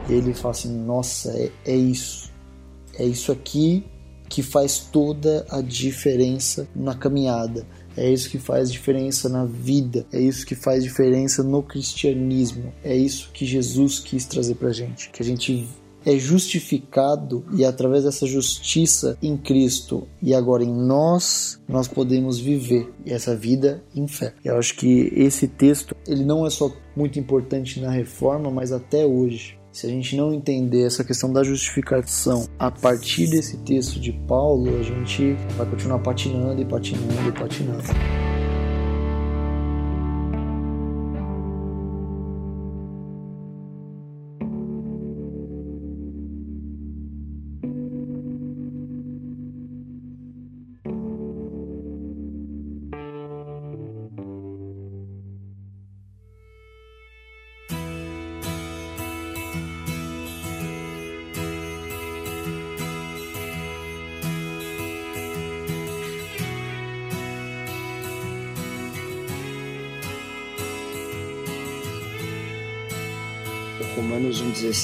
Ele 0.08 0.32
fala 0.32 0.52
assim: 0.52 0.72
nossa, 0.72 1.32
é, 1.32 1.50
é 1.64 1.75
isso. 1.75 2.30
É 2.96 3.04
isso 3.04 3.32
aqui 3.32 3.84
que 4.28 4.40
faz 4.40 4.78
toda 4.78 5.44
a 5.50 5.60
diferença 5.60 6.68
na 6.76 6.94
caminhada. 6.94 7.66
É 7.96 8.08
isso 8.08 8.30
que 8.30 8.38
faz 8.38 8.70
diferença 8.70 9.28
na 9.28 9.44
vida. 9.44 10.06
É 10.12 10.20
isso 10.20 10.46
que 10.46 10.54
faz 10.54 10.84
diferença 10.84 11.42
no 11.42 11.60
cristianismo. 11.60 12.72
É 12.84 12.94
isso 12.94 13.30
que 13.32 13.44
Jesus 13.44 13.98
quis 13.98 14.26
trazer 14.26 14.54
pra 14.54 14.70
gente. 14.70 15.10
Que 15.10 15.22
a 15.22 15.26
gente 15.26 15.68
é 16.06 16.16
justificado 16.16 17.44
e 17.52 17.64
através 17.64 18.04
dessa 18.04 18.25
justiça 18.26 19.18
em 19.20 19.36
Cristo 19.36 20.06
e 20.22 20.32
agora 20.32 20.62
em 20.62 20.72
nós, 20.72 21.60
nós 21.68 21.88
podemos 21.88 22.38
viver 22.38 22.92
essa 23.04 23.34
vida 23.34 23.82
em 23.94 24.06
fé. 24.06 24.32
Eu 24.44 24.56
acho 24.56 24.76
que 24.76 25.12
esse 25.16 25.48
texto, 25.48 25.96
ele 26.06 26.25
não 26.25 26.46
é 26.46 26.50
só 26.50 26.72
muito 26.94 27.18
importante 27.18 27.80
na 27.80 27.90
reforma, 27.90 28.50
mas 28.50 28.70
até 28.70 29.04
hoje. 29.04 29.58
Se 29.72 29.86
a 29.86 29.90
gente 29.90 30.16
não 30.16 30.32
entender 30.32 30.86
essa 30.86 31.04
questão 31.04 31.30
da 31.30 31.44
justificação 31.44 32.48
a 32.58 32.70
partir 32.70 33.28
desse 33.28 33.58
texto 33.58 34.00
de 34.00 34.10
Paulo, 34.10 34.75
a 34.78 34.82
gente 34.82 35.34
vai 35.54 35.66
continuar 35.68 35.98
patinando 35.98 36.62
e 36.62 36.64
patinando 36.64 37.28
e 37.28 37.32
patinando. 37.32 38.36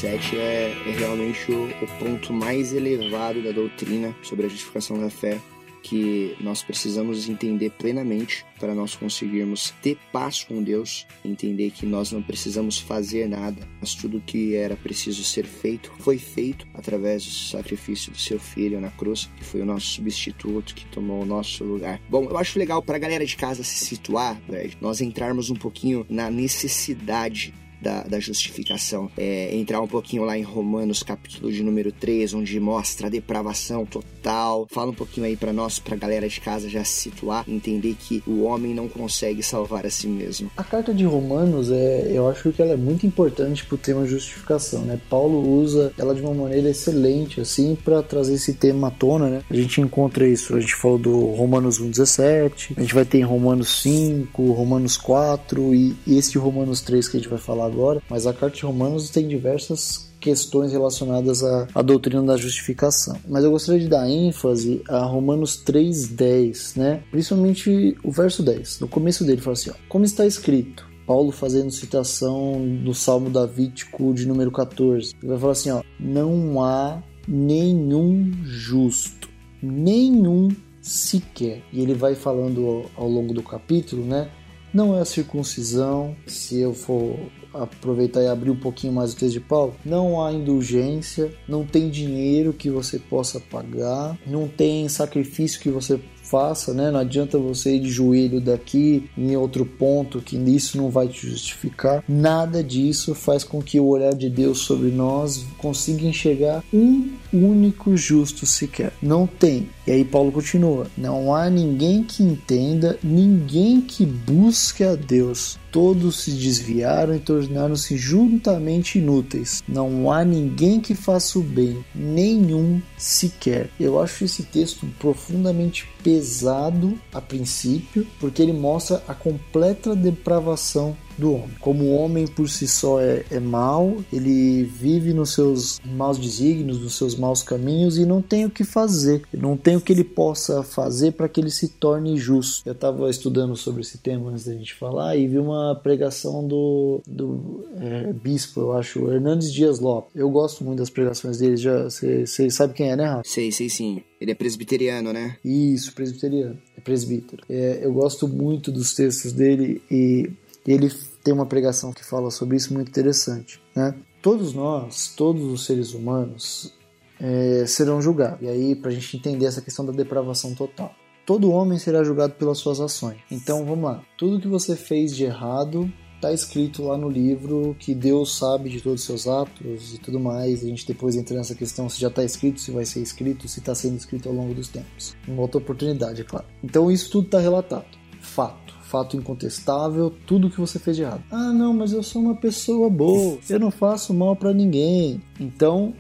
Romanos 0.03 0.27
1,17 0.33 0.37
é, 0.37 0.73
é 0.87 0.97
realmente 0.99 1.53
o, 1.53 1.65
o 1.65 1.87
ponto 1.99 2.33
mais 2.33 2.73
elevado 2.73 3.43
da 3.43 3.53
doutrina 3.53 4.15
sobre 4.23 4.47
a 4.47 4.49
justificação 4.49 4.99
da 4.99 5.09
fé 5.09 5.41
que 5.83 6.37
nós 6.41 6.63
precisamos 6.63 7.29
entender 7.29 7.71
plenamente 7.71 8.47
para 8.61 8.73
nós 8.73 8.95
conseguirmos 8.95 9.75
ter 9.83 9.99
paz 10.13 10.45
com 10.45 10.63
Deus, 10.63 11.09
entender 11.25 11.73
que 11.73 11.85
nós 11.85 12.13
não 12.13 12.23
precisamos 12.23 12.79
fazer 12.79 13.29
nada, 13.29 13.69
mas 13.81 13.93
tudo 13.93 14.23
que 14.25 14.55
era 14.55 14.77
preciso 14.77 15.25
ser 15.25 15.45
feito 15.45 15.93
foi 15.99 16.19
feito 16.19 16.69
através 16.73 17.25
do 17.25 17.31
sacrifício 17.31 18.13
do 18.13 18.19
seu 18.19 18.39
filho 18.39 18.81
na 18.81 18.91
cruz, 18.91 19.29
que 19.37 19.45
foi 19.45 19.61
o 19.61 19.67
nosso 19.67 19.87
substituto 19.87 20.73
que 20.73 20.87
tomou 20.87 21.23
o 21.23 21.27
nosso 21.27 21.65
lugar. 21.65 22.01
Bom, 22.09 22.27
eu 22.31 22.39
acho 22.39 22.61
legal 22.61 22.81
para 22.81 22.95
a 22.95 23.01
galera 23.01 23.27
de 23.27 23.37
casa 23.37 23.65
se 23.65 23.85
situar, 23.85 24.41
nós 24.81 25.01
entrarmos 25.01 25.51
um 25.51 25.57
pouquinho 25.57 26.07
na 26.09 26.31
necessidade 26.31 27.53
da, 27.83 28.03
da 28.05 28.21
justificação. 28.21 29.11
É, 29.19 29.55
entrar 29.55 29.81
um 29.81 29.89
pouquinho 29.89 30.25
lá 30.25 30.39
em 30.39 30.43
Romanos, 30.43 31.03
capítulo 31.03 31.53
de 31.53 31.63
número 31.63 31.91
3, 31.91 32.33
onde 32.35 32.59
mostra 32.61 33.09
a 33.09 33.11
depravação 33.11 33.85
total. 33.85 34.67
Fala 34.71 34.93
um 34.93 34.95
pouquinho 34.95 35.27
aí 35.27 35.37
para 35.37 35.53
nós, 35.53 35.79
pra 35.79 35.97
galera 35.97 36.29
de 36.29 36.41
casa 36.41 36.69
já 36.69 36.85
se 36.85 37.11
situar, 37.11 37.45
entender 37.49 37.97
que 37.99 38.23
o 38.27 38.43
homem 38.45 38.75
não 38.75 38.89
consegue 38.89 39.43
salvar 39.43 39.85
a 39.85 39.91
si 39.91 40.07
mesmo. 40.07 40.51
A 40.57 40.63
carta 40.63 40.95
de 40.95 41.05
Romanos, 41.05 41.71
é, 41.71 42.11
eu 42.13 42.29
acho 42.29 42.53
que 42.53 42.63
ela 42.63 42.73
é 42.73 42.77
muito 42.77 43.07
importante 43.07 43.65
pro 43.65 43.77
tema 43.77 44.07
justificação, 44.07 44.83
né? 44.83 45.01
Paulo 45.11 45.61
usa 45.61 45.93
ela 45.99 46.15
de 46.15 46.23
uma 46.23 46.33
maneira 46.33 46.71
excelente, 46.71 47.41
assim, 47.41 47.77
para 47.83 48.03
trazer 48.03 48.35
esse 48.35 48.55
tema 48.55 48.89
à 48.89 48.91
tona, 48.91 49.29
né? 49.29 49.43
A 49.51 49.57
gente 49.57 49.81
encontra 49.81 50.27
isso, 50.27 50.55
a 50.55 50.61
gente 50.61 50.75
falou 50.75 50.99
do 50.99 51.27
Romanos 51.33 51.81
1,17, 51.81 52.75
a 52.77 52.81
gente 52.81 52.95
vai 52.95 53.05
ter 53.05 53.19
em 53.19 53.25
Romanos 53.25 53.83
5, 53.83 54.53
Romanos 54.53 54.97
4 54.97 55.75
e 55.75 55.97
esse 56.07 56.39
Romanos 56.39 56.81
3 56.81 57.09
que 57.09 57.17
a 57.17 57.21
gente 57.21 57.29
vai 57.29 57.39
falar 57.39 57.69
agora, 57.73 58.03
mas 58.09 58.27
a 58.27 58.33
carta 58.33 58.57
de 58.57 58.63
Romanos 58.63 59.11
tem 59.11 59.27
diversas 59.27 60.13
questões 60.21 60.71
relacionadas 60.71 61.43
à, 61.43 61.67
à, 61.75 61.83
doutrina 61.83 62.23
da 62.23 62.37
justificação. 62.37 63.17
Mas 63.29 63.43
eu 63.43 63.51
gostaria 63.51 63.81
de 63.81 63.89
dar 63.89 64.09
ênfase 64.09 64.83
a 64.89 65.05
Romanos 65.05 65.63
3:10, 65.65 66.79
né? 66.79 67.03
Principalmente 67.11 67.97
o 68.05 68.13
verso 68.13 68.43
10. 68.43 68.81
No 68.81 68.89
começo 68.89 69.25
dele 69.25 69.41
fala 69.41 69.55
assim, 69.55 69.71
ó, 69.71 69.75
como 69.89 70.05
está 70.05 70.25
escrito, 70.25 70.87
Paulo 71.07 71.33
fazendo 71.33 71.71
citação 71.73 72.65
do 72.85 72.95
Salmo 72.95 73.29
Davídico 73.29 74.15
de 74.15 74.27
número 74.27 74.53
14. 74.53 75.15
Ele 75.21 75.33
vai 75.33 75.39
falar 75.39 75.53
assim, 75.53 75.71
ó, 75.71 75.83
não 75.99 76.63
há 76.63 77.03
nenhum 77.27 78.33
justo, 78.45 79.29
nenhum 79.61 80.49
sequer. 80.81 81.63
E 81.73 81.81
ele 81.81 81.95
vai 81.95 82.15
falando 82.15 82.85
ao 82.97 83.09
longo 83.09 83.35
do 83.35 83.43
capítulo, 83.43 84.05
né? 84.05 84.31
Não 84.73 84.97
é 84.97 85.01
a 85.01 85.05
circuncisão, 85.05 86.17
se 86.27 86.59
eu 86.59 86.73
for 86.73 87.15
aproveitar 87.55 88.23
e 88.23 88.29
abrir 88.29 88.51
um 88.51 88.57
pouquinho 88.57 88.93
mais 88.93 89.13
o 89.13 89.17
texto 89.17 89.35
de 89.35 89.41
Paulo, 89.41 89.75
não 89.85 90.25
há 90.25 90.33
indulgência, 90.33 91.33
não 91.49 91.65
tem 91.65 91.91
dinheiro 91.91 92.53
que 92.53 92.71
você 92.71 92.99
possa 92.99 93.41
pagar, 93.41 94.19
não 94.27 94.49
tem 94.49 94.89
sacrifício 94.89 95.61
que 95.61 95.71
você 95.71 95.99
faça, 96.23 96.73
né? 96.73 96.91
Não 96.91 97.01
adianta 97.01 97.37
você 97.37 97.77
ir 97.77 97.81
de 97.81 97.91
joelho 97.91 98.41
daqui 98.41 99.11
em 99.19 99.37
outro 99.37 99.67
ponto 99.67 100.21
que 100.21 100.37
isso 100.37 100.79
não 100.79 100.89
vai 100.89 101.07
te 101.09 101.29
justificar. 101.29 102.03
Nada 102.09 102.65
disso 102.65 103.15
faz 103.15 103.45
com 103.45 103.61
que 103.61 103.79
o 103.79 103.87
olhar 103.87 104.15
de 104.15 104.31
Deus 104.31 104.61
sobre 104.61 104.91
nós 104.91 105.45
consiga 105.59 106.07
enxergar 106.07 106.65
um 106.73 107.11
único 107.33 107.95
justo 107.97 108.47
sequer. 108.47 108.95
Não 109.03 109.27
tem. 109.27 109.69
E 109.87 109.91
aí 109.91 110.05
Paulo 110.05 110.31
continua: 110.31 110.87
não 110.97 111.35
há 111.35 111.51
ninguém 111.51 112.03
que 112.03 112.23
entenda, 112.23 112.99
ninguém 113.03 113.81
que 113.81 114.07
busque 114.07 114.85
a 114.85 114.95
Deus. 114.95 115.59
Todos 115.71 116.21
se 116.21 116.33
desviaram 116.33 117.15
e 117.15 117.19
tornaram-se 117.19 117.97
juntamente 117.97 118.99
inúteis. 118.99 119.63
Não 119.67 120.13
há 120.13 120.23
ninguém 120.23 120.79
que 120.79 120.95
faça 120.95 121.39
o 121.39 121.43
bem, 121.43 121.83
nenhum 121.95 122.81
sequer. 122.99 123.71
Eu 123.81 123.99
acho 123.99 124.25
esse 124.25 124.43
texto 124.43 124.87
profundamente 124.99 125.89
pesado 126.05 126.99
a 127.13 127.21
princípio, 127.21 128.07
porque 128.21 128.43
ele 128.43 128.53
mostra 128.53 129.03
a 129.09 129.15
completa 129.15 129.97
depravação 129.97 130.95
do 131.23 131.35
homem. 131.35 131.57
Como 131.61 131.85
o 131.85 131.95
homem 131.95 132.27
por 132.27 132.49
si 132.49 132.67
só 132.67 133.01
é, 133.01 133.25
é 133.31 133.39
mau, 133.39 133.97
ele 134.13 134.65
vive 134.65 135.15
nos 135.15 135.33
seus 135.33 135.81
maus 135.85 136.19
desígnios, 136.19 136.81
nos 136.81 136.95
seus 136.95 137.15
maus 137.15 137.43
caminhos 137.43 137.97
e 137.97 138.05
não 138.05 138.21
tem 138.21 138.45
o 138.45 138.51
que 138.51 138.65
fazer, 138.65 139.23
não 139.33 139.57
tem 139.57 139.77
o 139.77 139.81
que 139.81 139.93
ele 139.93 140.03
possa 140.03 140.65
fazer 140.65 141.13
para 141.13 141.29
que 141.29 141.41
ele 141.41 141.51
se 141.51 141.69
torne 141.69 142.17
justo. 142.17 142.63
Eu 142.67 142.73
estava 142.73 143.09
estudando 143.09 143.57
sobre 143.57 143.83
esse 143.83 143.99
tema 143.99 144.31
antes 144.31 144.45
da 144.45 144.53
gente 144.53 144.75
falar 144.75 145.17
e 145.17 145.29
vi 145.29 145.39
uma 145.39 145.77
pregação 145.77 146.47
do, 146.47 147.01
do 147.07 147.65
é, 147.79 148.13
bispo, 148.13 148.61
eu 148.61 148.73
acho, 148.73 149.11
Hernandes 149.11 149.53
Dias 149.53 149.79
Lopes. 149.79 150.11
Eu 150.17 150.29
gosto 150.29 150.65
muito 150.65 150.81
das 150.81 150.91
pregações 150.91 151.39
dele, 151.39 151.57
já 151.57 151.85
você 151.85 152.51
sabe 152.51 152.75
quem 152.75 152.91
é, 152.91 152.97
né, 152.97 153.05
Rafa? 153.05 153.23
Sei, 153.25 153.53
sei 153.53 153.69
sim. 153.69 154.03
Ele 154.21 154.33
é 154.33 154.35
presbiteriano, 154.35 155.13
né? 155.13 155.37
Isso, 155.45 155.93
presbiteriano. 155.95 156.59
É 156.77 156.81
presbítero. 156.81 157.45
É, 157.49 157.81
eu 157.83 157.93
gosto 157.93 158.27
muito 158.27 158.73
dos 158.73 158.95
textos 158.95 159.33
dele 159.33 159.83
e 159.91 160.31
ele 160.67 160.89
tem 161.23 161.33
uma 161.33 161.47
pregação 161.47 161.93
que 161.93 162.05
fala 162.05 162.31
sobre 162.31 162.57
isso 162.57 162.73
muito 162.75 162.89
interessante, 162.89 163.61
né? 163.75 163.95
Todos 164.21 164.55
nós, 164.55 165.13
todos 165.17 165.43
os 165.43 165.65
seres 165.65 165.95
humanos, 165.95 166.73
é, 167.21 167.65
serão 167.67 168.01
julgados. 168.01 168.43
E 168.43 168.49
aí, 168.49 168.75
para 168.75 168.91
a 168.91 168.95
gente 168.95 169.17
entender 169.17 169.47
essa 169.47 169.61
questão 169.61 169.85
da 169.85 169.93
depravação 169.93 170.55
total. 170.55 170.95
Todo 171.25 171.51
homem 171.51 171.79
será 171.79 172.03
julgado 172.03 172.35
pelas 172.35 172.59
suas 172.59 172.81
ações. 172.81 173.19
Então, 173.31 173.65
vamos 173.65 173.85
lá. 173.85 174.03
Tudo 174.19 174.41
que 174.41 174.49
você 174.49 174.75
fez 174.75 175.15
de 175.15 175.25
errado 175.25 175.91
está 176.17 176.33
escrito 176.33 176.85
lá 176.85 176.97
no 176.97 177.09
livro 177.09 177.75
que 177.81 177.95
Deus 177.95 178.37
sabe 178.37 178.71
de 178.71 178.81
todos 178.81 179.01
os 179.01 179.07
seus 179.07 179.27
atos 179.27 179.95
e 179.95 179.99
tudo 179.99 180.21
mais. 180.21 180.63
A 180.63 180.69
gente 180.69 180.87
depois 180.87 181.17
entra 181.17 181.37
nessa 181.37 181.55
questão 181.55 181.89
se 181.89 182.01
já 182.01 182.09
está 182.09 182.23
escrito, 182.23 182.61
se 182.61 182.71
vai 182.71 182.85
ser 182.85 183.01
escrito, 183.01 183.49
se 183.49 183.59
está 183.59 183.75
sendo 183.75 183.97
escrito 183.97 184.29
ao 184.29 184.35
longo 184.35 184.55
dos 184.55 184.69
tempos. 184.69 185.17
Uma 185.27 185.43
outra 185.43 185.59
oportunidade, 185.59 186.21
é 186.21 186.25
claro. 186.25 186.47
Então 186.63 186.91
isso 186.91 187.11
tudo 187.11 187.27
está 187.27 187.41
relatado. 187.41 187.87
Fato. 188.21 188.62
Fato 188.93 189.17
incontestável, 189.17 190.13
tudo 190.27 190.51
que 190.51 190.61
você 190.61 190.79
fez 190.79 190.99
de 190.99 191.03
errado. 191.03 191.23
Ah, 191.31 191.51
não, 191.51 191.73
mas 191.73 191.95
eu 191.95 192.03
sou 192.03 192.21
uma 192.21 192.35
pessoa 192.35 192.91
boa, 192.91 193.39
eu 193.49 193.59
não 193.59 193.71
faço 193.71 194.13
mal 194.13 194.37
para 194.37 194.53
ninguém. 194.53 195.19
Então, 195.41 195.95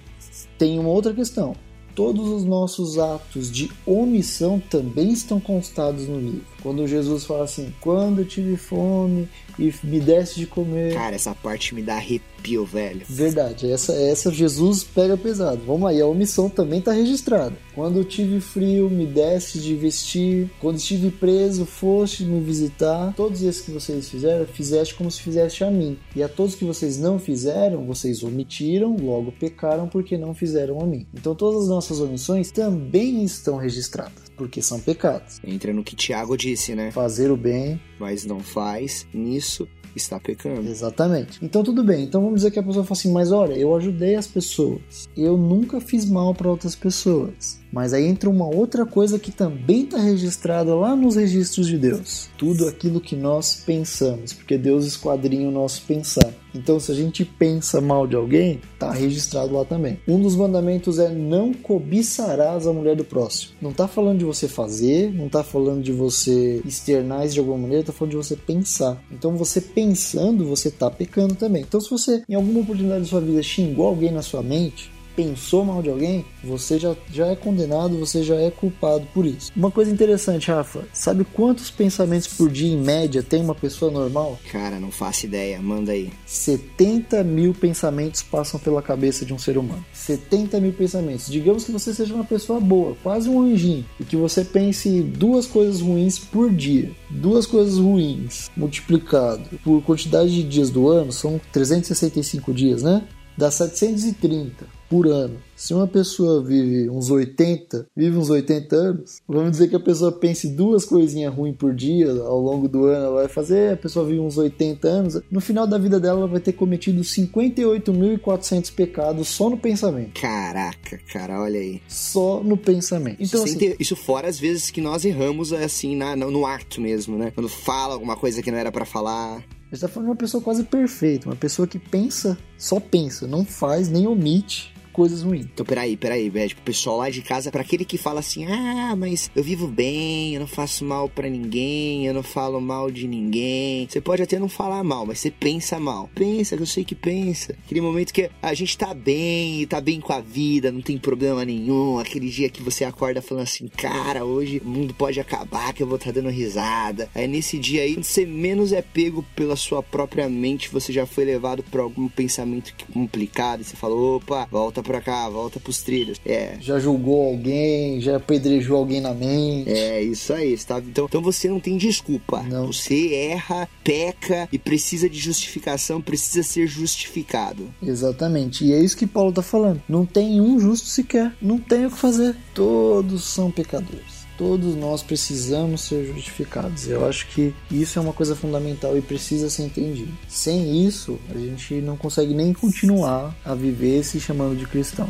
tem 0.58 0.78
uma 0.78 0.90
outra 0.90 1.14
questão. 1.14 1.56
Todos 1.94 2.28
os 2.28 2.44
nossos 2.44 2.98
atos 2.98 3.50
de 3.50 3.70
omissão 3.86 4.60
também 4.68 5.10
estão 5.10 5.40
constados 5.40 6.06
no 6.06 6.20
livro. 6.20 6.44
Quando 6.62 6.86
Jesus 6.86 7.24
fala 7.24 7.44
assim: 7.44 7.72
Quando 7.80 8.18
eu 8.20 8.26
tive 8.26 8.58
fome 8.58 9.26
e 9.58 9.72
me 9.82 10.00
desse 10.00 10.38
de 10.38 10.46
comer. 10.46 10.94
Cara, 10.94 11.14
essa 11.14 11.34
parte 11.34 11.74
me 11.74 11.82
dá 11.82 11.94
arrepio, 11.94 12.64
velho. 12.64 13.02
Verdade, 13.08 13.70
essa, 13.70 13.92
essa 13.94 14.30
Jesus 14.30 14.84
pega 14.84 15.16
pesado. 15.16 15.62
Vamos 15.66 15.88
aí, 15.88 16.00
a 16.00 16.06
omissão 16.06 16.48
também 16.48 16.78
está 16.78 16.92
registrada. 16.92 17.56
Quando 17.74 17.98
eu 17.98 18.04
tive 18.04 18.40
frio, 18.40 18.90
me 18.90 19.06
desse 19.06 19.58
de 19.58 19.74
vestir. 19.74 20.50
Quando 20.60 20.76
estive 20.76 21.10
preso, 21.10 21.64
foste 21.64 22.24
me 22.24 22.40
visitar. 22.40 23.14
Todos 23.14 23.42
esses 23.42 23.62
que 23.62 23.70
vocês 23.70 24.08
fizeram, 24.08 24.46
fizeste 24.46 24.94
como 24.94 25.10
se 25.10 25.22
fizeste 25.22 25.64
a 25.64 25.70
mim. 25.70 25.98
E 26.14 26.22
a 26.22 26.28
todos 26.28 26.54
que 26.54 26.64
vocês 26.64 26.98
não 26.98 27.18
fizeram, 27.18 27.86
vocês 27.86 28.22
omitiram, 28.22 28.96
logo 28.96 29.32
pecaram 29.32 29.88
porque 29.88 30.16
não 30.16 30.34
fizeram 30.34 30.80
a 30.80 30.86
mim. 30.86 31.06
Então 31.14 31.34
todas 31.34 31.62
as 31.62 31.68
nossas 31.68 32.00
omissões 32.00 32.50
também 32.50 33.24
estão 33.24 33.56
registradas, 33.56 34.30
porque 34.36 34.60
são 34.60 34.80
pecados. 34.80 35.40
Entra 35.44 35.72
no 35.72 35.84
que 35.84 35.96
Tiago 35.96 36.36
disse, 36.36 36.74
né? 36.74 36.90
Fazer 36.90 37.30
o 37.30 37.36
bem, 37.36 37.80
mas 38.02 38.24
não 38.24 38.40
faz, 38.40 39.06
nisso 39.14 39.68
está 39.94 40.18
pecando. 40.18 40.68
Exatamente. 40.68 41.38
Então 41.40 41.62
tudo 41.62 41.84
bem. 41.84 42.02
Então 42.02 42.20
vamos 42.20 42.40
dizer 42.40 42.50
que 42.50 42.58
a 42.58 42.62
pessoa 42.62 42.84
fala 42.84 42.98
assim: 42.98 43.12
"Mas 43.12 43.30
olha, 43.30 43.54
eu 43.54 43.72
ajudei 43.76 44.16
as 44.16 44.26
pessoas. 44.26 45.08
Eu 45.16 45.36
nunca 45.36 45.80
fiz 45.80 46.04
mal 46.04 46.34
para 46.34 46.50
outras 46.50 46.74
pessoas". 46.74 47.61
Mas 47.72 47.94
aí 47.94 48.06
entra 48.06 48.28
uma 48.28 48.46
outra 48.46 48.84
coisa 48.84 49.18
que 49.18 49.32
também 49.32 49.84
está 49.84 49.98
registrada 49.98 50.74
lá 50.74 50.94
nos 50.94 51.16
registros 51.16 51.66
de 51.66 51.78
Deus. 51.78 52.28
Tudo 52.36 52.68
aquilo 52.68 53.00
que 53.00 53.16
nós 53.16 53.62
pensamos, 53.64 54.34
porque 54.34 54.58
Deus 54.58 54.84
esquadrinha 54.84 55.48
o 55.48 55.52
nosso 55.52 55.82
pensar. 55.82 56.30
Então, 56.54 56.78
se 56.78 56.92
a 56.92 56.94
gente 56.94 57.24
pensa 57.24 57.80
mal 57.80 58.06
de 58.06 58.14
alguém, 58.14 58.60
está 58.74 58.92
registrado 58.92 59.54
lá 59.54 59.64
também. 59.64 59.98
Um 60.06 60.20
dos 60.20 60.36
mandamentos 60.36 60.98
é 60.98 61.08
não 61.08 61.54
cobiçarás 61.54 62.66
a 62.66 62.72
mulher 62.74 62.94
do 62.94 63.04
próximo. 63.04 63.54
Não 63.60 63.70
está 63.70 63.88
falando 63.88 64.18
de 64.18 64.24
você 64.26 64.46
fazer, 64.46 65.10
não 65.14 65.26
está 65.26 65.42
falando 65.42 65.82
de 65.82 65.92
você 65.92 66.60
externar 66.66 67.24
isso 67.24 67.34
de 67.34 67.40
alguma 67.40 67.56
maneira, 67.56 67.80
está 67.80 67.92
falando 67.92 68.10
de 68.10 68.16
você 68.18 68.36
pensar. 68.36 69.02
Então, 69.10 69.34
você 69.34 69.62
pensando, 69.62 70.44
você 70.44 70.68
está 70.68 70.90
pecando 70.90 71.34
também. 71.34 71.62
Então, 71.62 71.80
se 71.80 71.88
você 71.88 72.22
em 72.28 72.34
alguma 72.34 72.60
oportunidade 72.60 73.04
da 73.04 73.08
sua 73.08 73.20
vida 73.20 73.42
xingou 73.42 73.86
alguém 73.86 74.12
na 74.12 74.20
sua 74.20 74.42
mente, 74.42 74.90
pensou 75.14 75.64
mal 75.64 75.82
de 75.82 75.90
alguém, 75.90 76.24
você 76.42 76.78
já, 76.78 76.94
já 77.12 77.26
é 77.28 77.36
condenado, 77.36 77.98
você 77.98 78.22
já 78.22 78.36
é 78.36 78.50
culpado 78.50 79.06
por 79.12 79.26
isso. 79.26 79.52
Uma 79.54 79.70
coisa 79.70 79.90
interessante, 79.90 80.50
Rafa, 80.50 80.84
sabe 80.92 81.24
quantos 81.24 81.70
pensamentos 81.70 82.28
por 82.28 82.50
dia 82.50 82.72
em 82.72 82.78
média 82.78 83.22
tem 83.22 83.42
uma 83.42 83.54
pessoa 83.54 83.90
normal? 83.90 84.38
Cara, 84.50 84.78
não 84.78 84.90
faço 84.90 85.26
ideia, 85.26 85.60
manda 85.60 85.92
aí. 85.92 86.10
70 86.26 87.22
mil 87.24 87.54
pensamentos 87.54 88.22
passam 88.22 88.58
pela 88.58 88.82
cabeça 88.82 89.24
de 89.24 89.32
um 89.32 89.38
ser 89.38 89.58
humano. 89.58 89.84
70 89.92 90.60
mil 90.60 90.72
pensamentos. 90.72 91.28
Digamos 91.30 91.64
que 91.64 91.72
você 91.72 91.94
seja 91.94 92.14
uma 92.14 92.24
pessoa 92.24 92.60
boa, 92.60 92.96
quase 93.02 93.28
um 93.28 93.40
anjinho, 93.42 93.84
e 94.00 94.04
que 94.04 94.16
você 94.16 94.44
pense 94.44 95.00
duas 95.00 95.46
coisas 95.46 95.80
ruins 95.80 96.18
por 96.18 96.50
dia. 96.50 96.90
Duas 97.10 97.46
coisas 97.46 97.78
ruins 97.78 98.50
multiplicado 98.56 99.42
por 99.62 99.82
quantidade 99.82 100.30
de 100.34 100.42
dias 100.42 100.70
do 100.70 100.88
ano, 100.88 101.12
são 101.12 101.40
365 101.52 102.52
dias, 102.52 102.82
né? 102.82 103.02
Dá 103.36 103.50
730 103.50 104.81
por 104.92 105.06
ano. 105.06 105.38
Se 105.56 105.72
uma 105.72 105.86
pessoa 105.86 106.44
vive 106.44 106.90
uns 106.90 107.10
80, 107.10 107.86
vive 107.96 108.14
uns 108.14 108.28
80 108.28 108.76
anos, 108.76 109.22
vamos 109.26 109.52
dizer 109.52 109.68
que 109.68 109.76
a 109.76 109.80
pessoa 109.80 110.12
pense 110.12 110.48
duas 110.48 110.84
coisinhas 110.84 111.32
ruins 111.32 111.56
por 111.56 111.74
dia 111.74 112.10
ao 112.10 112.38
longo 112.38 112.68
do 112.68 112.84
ano, 112.84 113.06
ela 113.06 113.14
vai 113.22 113.28
fazer, 113.28 113.72
a 113.72 113.76
pessoa 113.78 114.04
vive 114.04 114.20
uns 114.20 114.36
80 114.36 114.86
anos, 114.86 115.20
no 115.30 115.40
final 115.40 115.66
da 115.66 115.78
vida 115.78 115.98
dela 115.98 116.18
ela 116.18 116.28
vai 116.28 116.40
ter 116.40 116.52
cometido 116.52 117.00
58.400 117.00 118.74
pecados 118.74 119.28
só 119.28 119.48
no 119.48 119.56
pensamento. 119.56 120.20
Caraca, 120.20 120.98
cara, 121.10 121.40
olha 121.40 121.58
aí. 121.58 121.80
Só 121.88 122.42
no 122.44 122.58
pensamento. 122.58 123.16
Então, 123.18 123.44
assim, 123.44 123.56
ter, 123.56 123.76
isso 123.80 123.96
fora 123.96 124.28
as 124.28 124.38
vezes 124.38 124.70
que 124.70 124.82
nós 124.82 125.06
erramos 125.06 125.54
assim 125.54 125.96
na, 125.96 126.14
no 126.14 126.44
ato 126.44 126.82
mesmo, 126.82 127.16
né? 127.16 127.30
Quando 127.30 127.48
fala 127.48 127.94
alguma 127.94 128.16
coisa 128.16 128.42
que 128.42 128.50
não 128.50 128.58
era 128.58 128.70
para 128.70 128.84
falar. 128.84 129.36
A 129.36 129.74
gente 129.74 129.80
tá 129.80 129.88
falando 129.88 130.08
de 130.08 130.10
uma 130.10 130.16
pessoa 130.16 130.42
quase 130.42 130.64
perfeita, 130.64 131.30
uma 131.30 131.36
pessoa 131.36 131.66
que 131.66 131.78
pensa, 131.78 132.36
só 132.58 132.78
pensa, 132.78 133.26
não 133.26 133.42
faz 133.42 133.88
nem 133.88 134.06
omite 134.06 134.71
coisas 134.92 135.22
ruins. 135.22 135.46
Então, 135.46 135.64
peraí, 135.64 135.96
peraí, 135.96 136.28
velho. 136.28 136.48
Tipo, 136.48 136.60
o 136.60 136.64
pessoal 136.64 136.98
lá 136.98 137.10
de 137.10 137.22
casa, 137.22 137.50
para 137.50 137.62
aquele 137.62 137.84
que 137.84 137.98
fala 137.98 138.20
assim, 138.20 138.44
ah, 138.46 138.94
mas 138.96 139.30
eu 139.34 139.42
vivo 139.42 139.66
bem, 139.66 140.34
eu 140.34 140.40
não 140.40 140.46
faço 140.46 140.84
mal 140.84 141.08
para 141.08 141.28
ninguém, 141.28 142.06
eu 142.06 142.14
não 142.14 142.22
falo 142.22 142.60
mal 142.60 142.90
de 142.90 143.08
ninguém. 143.08 143.86
Você 143.88 144.00
pode 144.00 144.22
até 144.22 144.38
não 144.38 144.48
falar 144.48 144.82
mal, 144.84 145.06
mas 145.06 145.18
você 145.18 145.30
pensa 145.30 145.78
mal. 145.80 146.08
Pensa, 146.14 146.56
que 146.56 146.62
eu 146.62 146.66
sei 146.66 146.84
que 146.84 146.94
pensa. 146.94 147.54
Aquele 147.64 147.80
momento 147.80 148.12
que 148.12 148.30
a 148.40 148.54
gente 148.54 148.76
tá 148.76 148.92
bem, 148.92 149.66
tá 149.66 149.80
bem 149.80 150.00
com 150.00 150.12
a 150.12 150.20
vida, 150.20 150.70
não 150.70 150.82
tem 150.82 150.98
problema 150.98 151.44
nenhum. 151.44 151.98
Aquele 151.98 152.28
dia 152.28 152.48
que 152.48 152.62
você 152.62 152.84
acorda 152.84 153.22
falando 153.22 153.44
assim, 153.44 153.68
cara, 153.68 154.24
hoje 154.24 154.60
o 154.64 154.68
mundo 154.68 154.94
pode 154.94 155.18
acabar, 155.18 155.72
que 155.72 155.82
eu 155.82 155.86
vou 155.86 155.96
estar 155.96 156.12
tá 156.12 156.20
dando 156.20 156.30
risada. 156.30 157.08
Aí 157.14 157.26
nesse 157.26 157.58
dia 157.58 157.82
aí, 157.82 157.94
você 157.94 158.26
menos 158.26 158.72
é 158.72 158.82
pego 158.82 159.24
pela 159.34 159.56
sua 159.56 159.82
própria 159.82 160.28
mente, 160.28 160.68
você 160.68 160.92
já 160.92 161.06
foi 161.06 161.24
levado 161.24 161.62
por 161.62 161.80
algum 161.80 162.08
pensamento 162.08 162.74
complicado 162.92 163.60
e 163.60 163.64
você 163.64 163.76
falou, 163.76 164.16
opa, 164.16 164.46
volta 164.50 164.81
volta 164.82 164.90
pra 164.90 165.00
cá, 165.00 165.28
volta 165.28 165.60
pros 165.60 165.82
trilhos. 165.82 166.20
É. 166.26 166.56
Já 166.60 166.78
julgou 166.78 167.28
alguém, 167.28 168.00
já 168.00 168.16
apedrejou 168.16 168.76
alguém 168.76 169.00
na 169.00 169.14
mente. 169.14 169.70
É, 169.70 170.02
isso 170.02 170.32
aí, 170.32 170.56
tá? 170.58 170.78
Então, 170.78 171.06
então 171.06 171.22
você 171.22 171.48
não 171.48 171.60
tem 171.60 171.76
desculpa. 171.76 172.42
Não. 172.42 172.66
Você 172.66 173.14
erra, 173.14 173.68
peca 173.84 174.48
e 174.52 174.58
precisa 174.58 175.08
de 175.08 175.18
justificação, 175.18 176.00
precisa 176.00 176.42
ser 176.42 176.66
justificado. 176.66 177.72
Exatamente. 177.82 178.64
E 178.64 178.72
é 178.72 178.80
isso 178.80 178.96
que 178.96 179.06
Paulo 179.06 179.32
tá 179.32 179.42
falando. 179.42 179.80
Não 179.88 180.04
tem 180.04 180.40
um 180.40 180.58
justo 180.58 180.88
sequer. 180.88 181.32
Não 181.40 181.58
tem 181.58 181.86
o 181.86 181.90
que 181.90 181.98
fazer. 181.98 182.36
Todos 182.54 183.24
são 183.24 183.50
pecadores 183.50 184.11
todos 184.42 184.74
nós 184.74 185.04
precisamos 185.04 185.82
ser 185.82 186.04
justificados. 186.04 186.88
Eu 186.88 187.06
acho 187.08 187.28
que 187.28 187.54
isso 187.70 187.96
é 187.96 188.02
uma 188.02 188.12
coisa 188.12 188.34
fundamental 188.34 188.98
e 188.98 189.00
precisa 189.00 189.48
ser 189.48 189.62
entendido. 189.62 190.12
Sem 190.26 190.84
isso, 190.84 191.16
a 191.30 191.38
gente 191.38 191.74
não 191.74 191.96
consegue 191.96 192.34
nem 192.34 192.52
continuar 192.52 193.32
a 193.44 193.54
viver 193.54 194.02
se 194.02 194.18
chamando 194.18 194.58
de 194.58 194.66
cristão. 194.66 195.08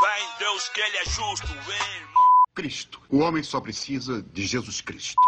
Fé 0.00 0.22
em 0.22 0.38
Deus 0.38 0.66
que 0.70 0.80
ele 0.80 0.96
é 0.96 1.04
justo, 1.04 1.46
irmão. 1.46 2.24
Cristo. 2.54 2.98
O 3.10 3.18
homem 3.18 3.42
só 3.42 3.60
precisa 3.60 4.24
de 4.32 4.46
Jesus 4.46 4.80
Cristo. 4.80 5.20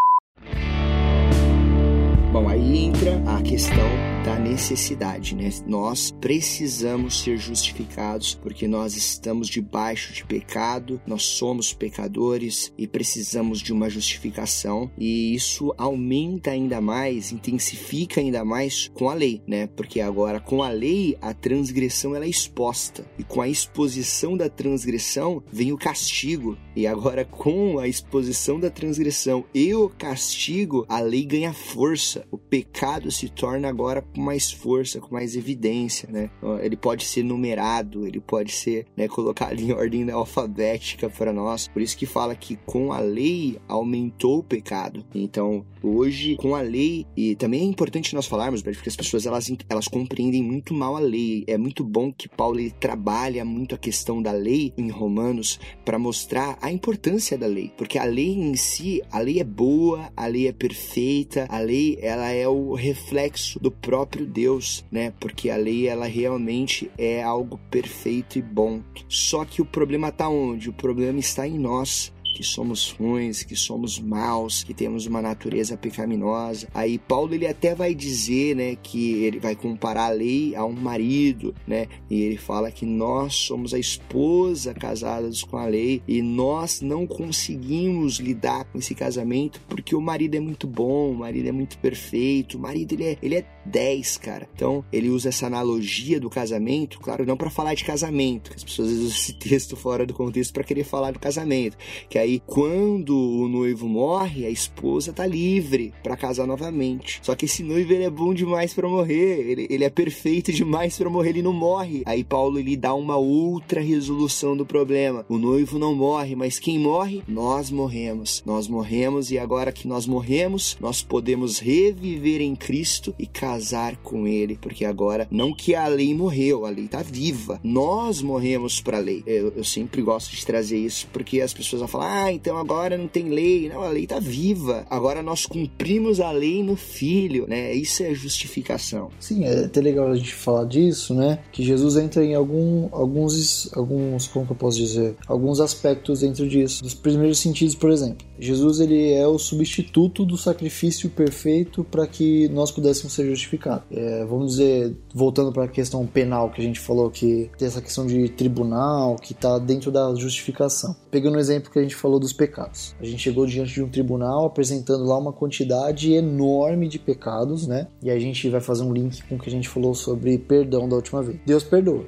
Bom, 2.32 2.48
aí 2.48 2.55
entra 2.56 3.22
a 3.26 3.42
questão 3.42 4.16
da 4.26 4.40
necessidade, 4.40 5.36
né? 5.36 5.50
Nós 5.68 6.10
precisamos 6.10 7.20
ser 7.20 7.36
justificados 7.36 8.34
porque 8.34 8.66
nós 8.66 8.96
estamos 8.96 9.46
debaixo 9.46 10.12
de 10.12 10.24
pecado, 10.24 11.00
nós 11.06 11.22
somos 11.22 11.72
pecadores 11.72 12.72
e 12.76 12.88
precisamos 12.88 13.60
de 13.60 13.72
uma 13.72 13.88
justificação 13.88 14.90
e 14.98 15.32
isso 15.32 15.72
aumenta 15.78 16.50
ainda 16.50 16.80
mais, 16.80 17.30
intensifica 17.30 18.20
ainda 18.20 18.44
mais 18.44 18.90
com 18.94 19.08
a 19.08 19.14
lei, 19.14 19.40
né? 19.46 19.68
Porque 19.68 20.00
agora 20.00 20.40
com 20.40 20.60
a 20.60 20.70
lei 20.70 21.16
a 21.22 21.32
transgressão 21.32 22.16
ela 22.16 22.24
é 22.24 22.28
exposta 22.28 23.06
e 23.16 23.22
com 23.22 23.40
a 23.40 23.48
exposição 23.48 24.36
da 24.36 24.48
transgressão 24.48 25.40
vem 25.52 25.72
o 25.72 25.78
castigo 25.78 26.58
e 26.74 26.84
agora 26.84 27.24
com 27.24 27.78
a 27.78 27.86
exposição 27.86 28.58
da 28.58 28.70
transgressão 28.70 29.44
e 29.54 29.72
o 29.72 29.88
castigo 29.88 30.84
a 30.88 30.98
lei 30.98 31.24
ganha 31.24 31.52
força, 31.52 32.26
o 32.28 32.36
pecado 32.48 33.10
se 33.10 33.28
torna 33.28 33.68
agora 33.68 34.02
com 34.02 34.20
mais 34.20 34.50
força, 34.50 35.00
com 35.00 35.14
mais 35.14 35.36
evidência, 35.36 36.08
né? 36.10 36.30
Ele 36.62 36.76
pode 36.76 37.04
ser 37.04 37.22
numerado, 37.22 38.06
ele 38.06 38.20
pode 38.20 38.52
ser 38.52 38.86
né, 38.96 39.08
colocado 39.08 39.60
em 39.60 39.72
ordem 39.74 40.10
alfabética 40.10 41.08
para 41.08 41.32
nós. 41.32 41.68
Por 41.68 41.82
isso 41.82 41.96
que 41.96 42.06
fala 42.06 42.34
que 42.34 42.56
com 42.64 42.92
a 42.92 43.00
lei 43.00 43.58
aumentou 43.68 44.38
o 44.38 44.44
pecado. 44.44 45.04
Então, 45.14 45.64
hoje, 45.82 46.36
com 46.36 46.54
a 46.54 46.60
lei, 46.60 47.06
e 47.16 47.34
também 47.34 47.60
é 47.60 47.64
importante 47.64 48.14
nós 48.14 48.26
falarmos, 48.26 48.62
porque 48.62 48.88
as 48.88 48.96
pessoas 48.96 49.26
elas, 49.26 49.50
elas 49.68 49.88
compreendem 49.88 50.42
muito 50.42 50.74
mal 50.74 50.96
a 50.96 51.00
lei. 51.00 51.44
É 51.46 51.56
muito 51.56 51.84
bom 51.84 52.12
que 52.12 52.28
Paulo 52.28 52.58
ele 52.58 52.70
trabalha 52.70 53.44
muito 53.44 53.74
a 53.74 53.78
questão 53.78 54.20
da 54.20 54.32
lei 54.32 54.72
em 54.76 54.90
Romanos 54.90 55.58
para 55.84 55.98
mostrar 55.98 56.58
a 56.60 56.70
importância 56.70 57.38
da 57.38 57.46
lei, 57.46 57.72
porque 57.76 57.98
a 57.98 58.04
lei 58.04 58.32
em 58.32 58.56
si, 58.56 59.02
a 59.10 59.18
lei 59.18 59.40
é 59.40 59.44
boa, 59.44 60.12
a 60.16 60.26
lei 60.26 60.48
é 60.48 60.52
perfeita, 60.52 61.46
a 61.48 61.58
lei 61.58 61.98
ela 62.00 62.30
é 62.30 62.35
o 62.44 62.74
reflexo 62.74 63.60
do 63.60 63.70
próprio 63.70 64.26
Deus, 64.26 64.84
né? 64.90 65.12
Porque 65.20 65.48
a 65.48 65.56
lei 65.56 65.86
ela 65.86 66.06
realmente 66.06 66.90
é 66.98 67.22
algo 67.22 67.60
perfeito 67.70 68.36
e 68.38 68.42
bom. 68.42 68.82
Só 69.08 69.44
que 69.44 69.62
o 69.62 69.64
problema 69.64 70.08
está 70.08 70.28
onde? 70.28 70.68
O 70.68 70.72
problema 70.72 71.20
está 71.20 71.46
em 71.46 71.56
nós 71.56 72.12
que 72.36 72.44
somos 72.44 72.90
ruins, 72.90 73.42
que 73.42 73.56
somos 73.56 73.98
maus, 73.98 74.62
que 74.62 74.74
temos 74.74 75.06
uma 75.06 75.22
natureza 75.22 75.74
pecaminosa. 75.74 76.68
Aí 76.74 76.98
Paulo 76.98 77.34
ele 77.34 77.46
até 77.46 77.74
vai 77.74 77.94
dizer, 77.94 78.54
né, 78.54 78.76
que 78.76 79.24
ele 79.24 79.40
vai 79.40 79.56
comparar 79.56 80.08
a 80.08 80.10
lei 80.10 80.54
a 80.54 80.62
um 80.62 80.74
marido, 80.74 81.54
né? 81.66 81.86
E 82.10 82.20
ele 82.20 82.36
fala 82.36 82.70
que 82.70 82.84
nós 82.84 83.34
somos 83.34 83.72
a 83.72 83.78
esposa 83.78 84.74
casadas 84.74 85.42
com 85.42 85.56
a 85.56 85.64
lei 85.64 86.02
e 86.06 86.20
nós 86.20 86.82
não 86.82 87.06
conseguimos 87.06 88.18
lidar 88.18 88.64
com 88.64 88.78
esse 88.78 88.94
casamento 88.94 89.58
porque 89.66 89.96
o 89.96 90.00
marido 90.00 90.34
é 90.34 90.40
muito 90.40 90.66
bom, 90.66 91.12
o 91.12 91.14
marido 91.14 91.48
é 91.48 91.52
muito 91.52 91.78
perfeito, 91.78 92.58
o 92.58 92.60
marido 92.60 92.92
ele 92.92 93.04
é, 93.04 93.18
ele 93.22 93.34
é 93.36 93.46
10, 93.64 94.18
cara. 94.18 94.48
Então, 94.54 94.84
ele 94.92 95.08
usa 95.08 95.30
essa 95.30 95.46
analogia 95.46 96.20
do 96.20 96.30
casamento, 96.30 97.00
claro, 97.00 97.24
não 97.24 97.36
para 97.36 97.50
falar 97.50 97.74
de 97.74 97.84
casamento, 97.84 98.50
que 98.50 98.56
as 98.56 98.64
pessoas 98.64 98.90
usam 98.90 99.08
esse 99.08 99.32
texto 99.40 99.76
fora 99.76 100.04
do 100.06 100.14
contexto 100.14 100.52
para 100.52 100.64
querer 100.64 100.84
falar 100.84 101.12
do 101.12 101.18
casamento, 101.18 101.76
que 102.08 102.18
aí 102.18 102.25
aí, 102.26 102.42
quando 102.44 103.16
o 103.16 103.48
noivo 103.48 103.88
morre, 103.88 104.44
a 104.44 104.50
esposa 104.50 105.12
tá 105.12 105.26
livre 105.26 105.92
para 106.02 106.16
casar 106.16 106.46
novamente. 106.46 107.20
Só 107.22 107.34
que 107.34 107.46
esse 107.46 107.62
noivo 107.62 107.92
ele 107.92 108.04
é 108.04 108.10
bom 108.10 108.34
demais 108.34 108.74
para 108.74 108.88
morrer, 108.88 109.50
ele, 109.50 109.66
ele 109.70 109.84
é 109.84 109.90
perfeito 109.90 110.52
demais 110.52 110.96
para 110.96 111.08
morrer, 111.08 111.30
ele 111.30 111.42
não 111.42 111.52
morre. 111.52 112.02
Aí 112.04 112.22
Paulo 112.22 112.58
ele 112.58 112.76
dá 112.76 112.94
uma 112.94 113.16
outra 113.16 113.80
resolução 113.80 114.56
do 114.56 114.66
problema. 114.66 115.24
O 115.28 115.38
noivo 115.38 115.78
não 115.78 115.94
morre, 115.94 116.34
mas 116.34 116.58
quem 116.58 116.78
morre? 116.78 117.22
Nós 117.26 117.70
morremos. 117.70 118.42
Nós 118.44 118.68
morremos 118.68 119.30
e 119.30 119.38
agora 119.38 119.72
que 119.72 119.88
nós 119.88 120.06
morremos, 120.06 120.76
nós 120.80 121.02
podemos 121.02 121.58
reviver 121.58 122.40
em 122.40 122.54
Cristo 122.54 123.14
e 123.18 123.26
casar 123.26 123.96
com 123.98 124.26
ele, 124.26 124.58
porque 124.60 124.84
agora 124.84 125.26
não 125.30 125.54
que 125.54 125.74
a 125.74 125.86
lei 125.86 126.14
morreu, 126.14 126.66
a 126.66 126.70
lei 126.70 126.88
tá 126.88 127.02
viva. 127.02 127.60
Nós 127.62 128.20
morremos 128.20 128.80
para 128.80 128.98
a 128.98 129.00
lei. 129.00 129.22
Eu, 129.26 129.52
eu 129.56 129.64
sempre 129.64 130.02
gosto 130.02 130.34
de 130.34 130.44
trazer 130.44 130.78
isso 130.78 131.06
porque 131.12 131.40
as 131.40 131.54
pessoas 131.54 131.80
vão 131.80 131.88
falar: 131.88 132.15
ah, 132.16 132.32
então 132.32 132.56
agora 132.56 132.96
não 132.96 133.08
tem 133.08 133.28
lei. 133.28 133.68
Não, 133.68 133.82
a 133.82 133.88
lei 133.88 134.04
está 134.04 134.18
viva. 134.18 134.86
Agora 134.88 135.22
nós 135.22 135.44
cumprimos 135.44 136.18
a 136.18 136.30
lei 136.30 136.62
no 136.62 136.74
Filho, 136.74 137.46
né? 137.46 137.74
Isso 137.74 138.02
é 138.02 138.14
justificação. 138.14 139.10
Sim, 139.20 139.44
é 139.44 139.64
até 139.64 139.80
legal 139.80 140.08
a 140.08 140.16
gente 140.16 140.32
falar 140.32 140.64
disso, 140.64 141.14
né? 141.14 141.40
Que 141.52 141.62
Jesus 141.62 141.96
entra 141.96 142.24
em 142.24 142.34
algum, 142.34 142.88
alguns, 142.92 143.70
alguns, 143.76 144.26
como 144.28 144.46
que 144.46 144.52
eu 144.52 144.56
posso 144.56 144.78
dizer? 144.78 145.16
Alguns 145.26 145.60
aspectos 145.60 146.20
dentro 146.20 146.48
disso. 146.48 146.82
Dos 146.82 146.94
primeiros 146.94 147.38
sentidos, 147.38 147.74
por 147.74 147.90
exemplo. 147.90 148.26
Jesus 148.38 148.80
ele 148.80 149.12
é 149.12 149.26
o 149.26 149.38
substituto 149.38 150.24
do 150.24 150.36
sacrifício 150.36 151.10
perfeito 151.10 151.84
para 151.84 152.06
que 152.06 152.48
nós 152.48 152.70
pudéssemos 152.70 153.12
ser 153.12 153.26
justificados. 153.28 153.84
É, 153.90 154.24
vamos 154.24 154.52
dizer, 154.52 154.94
voltando 155.14 155.52
para 155.52 155.64
a 155.64 155.68
questão 155.68 156.06
penal 156.06 156.50
que 156.50 156.60
a 156.60 156.64
gente 156.64 156.80
falou 156.80 157.10
que 157.10 157.50
tem 157.58 157.68
essa 157.68 157.80
questão 157.80 158.06
de 158.06 158.28
tribunal 158.28 159.16
que 159.16 159.32
está 159.32 159.58
dentro 159.58 159.90
da 159.90 160.14
justificação. 160.14 160.94
Pegando 161.10 161.36
o 161.36 161.40
exemplo 161.40 161.70
que 161.70 161.78
a 161.78 161.82
gente 161.82 161.95
falou 161.96 162.20
dos 162.20 162.32
pecados. 162.32 162.94
A 163.00 163.04
gente 163.04 163.22
chegou 163.22 163.46
diante 163.46 163.74
de 163.74 163.82
um 163.82 163.88
tribunal 163.88 164.46
apresentando 164.46 165.04
lá 165.04 165.18
uma 165.18 165.32
quantidade 165.32 166.12
enorme 166.12 166.88
de 166.88 166.98
pecados, 166.98 167.66
né? 167.66 167.88
E 168.02 168.10
a 168.10 168.18
gente 168.18 168.48
vai 168.48 168.60
fazer 168.60 168.82
um 168.82 168.92
link 168.92 169.22
com 169.24 169.36
o 169.36 169.38
que 169.38 169.48
a 169.48 169.52
gente 169.52 169.68
falou 169.68 169.94
sobre 169.94 170.38
perdão 170.38 170.88
da 170.88 170.96
última 170.96 171.22
vez. 171.22 171.38
Deus 171.46 171.64
perdoa, 171.64 172.06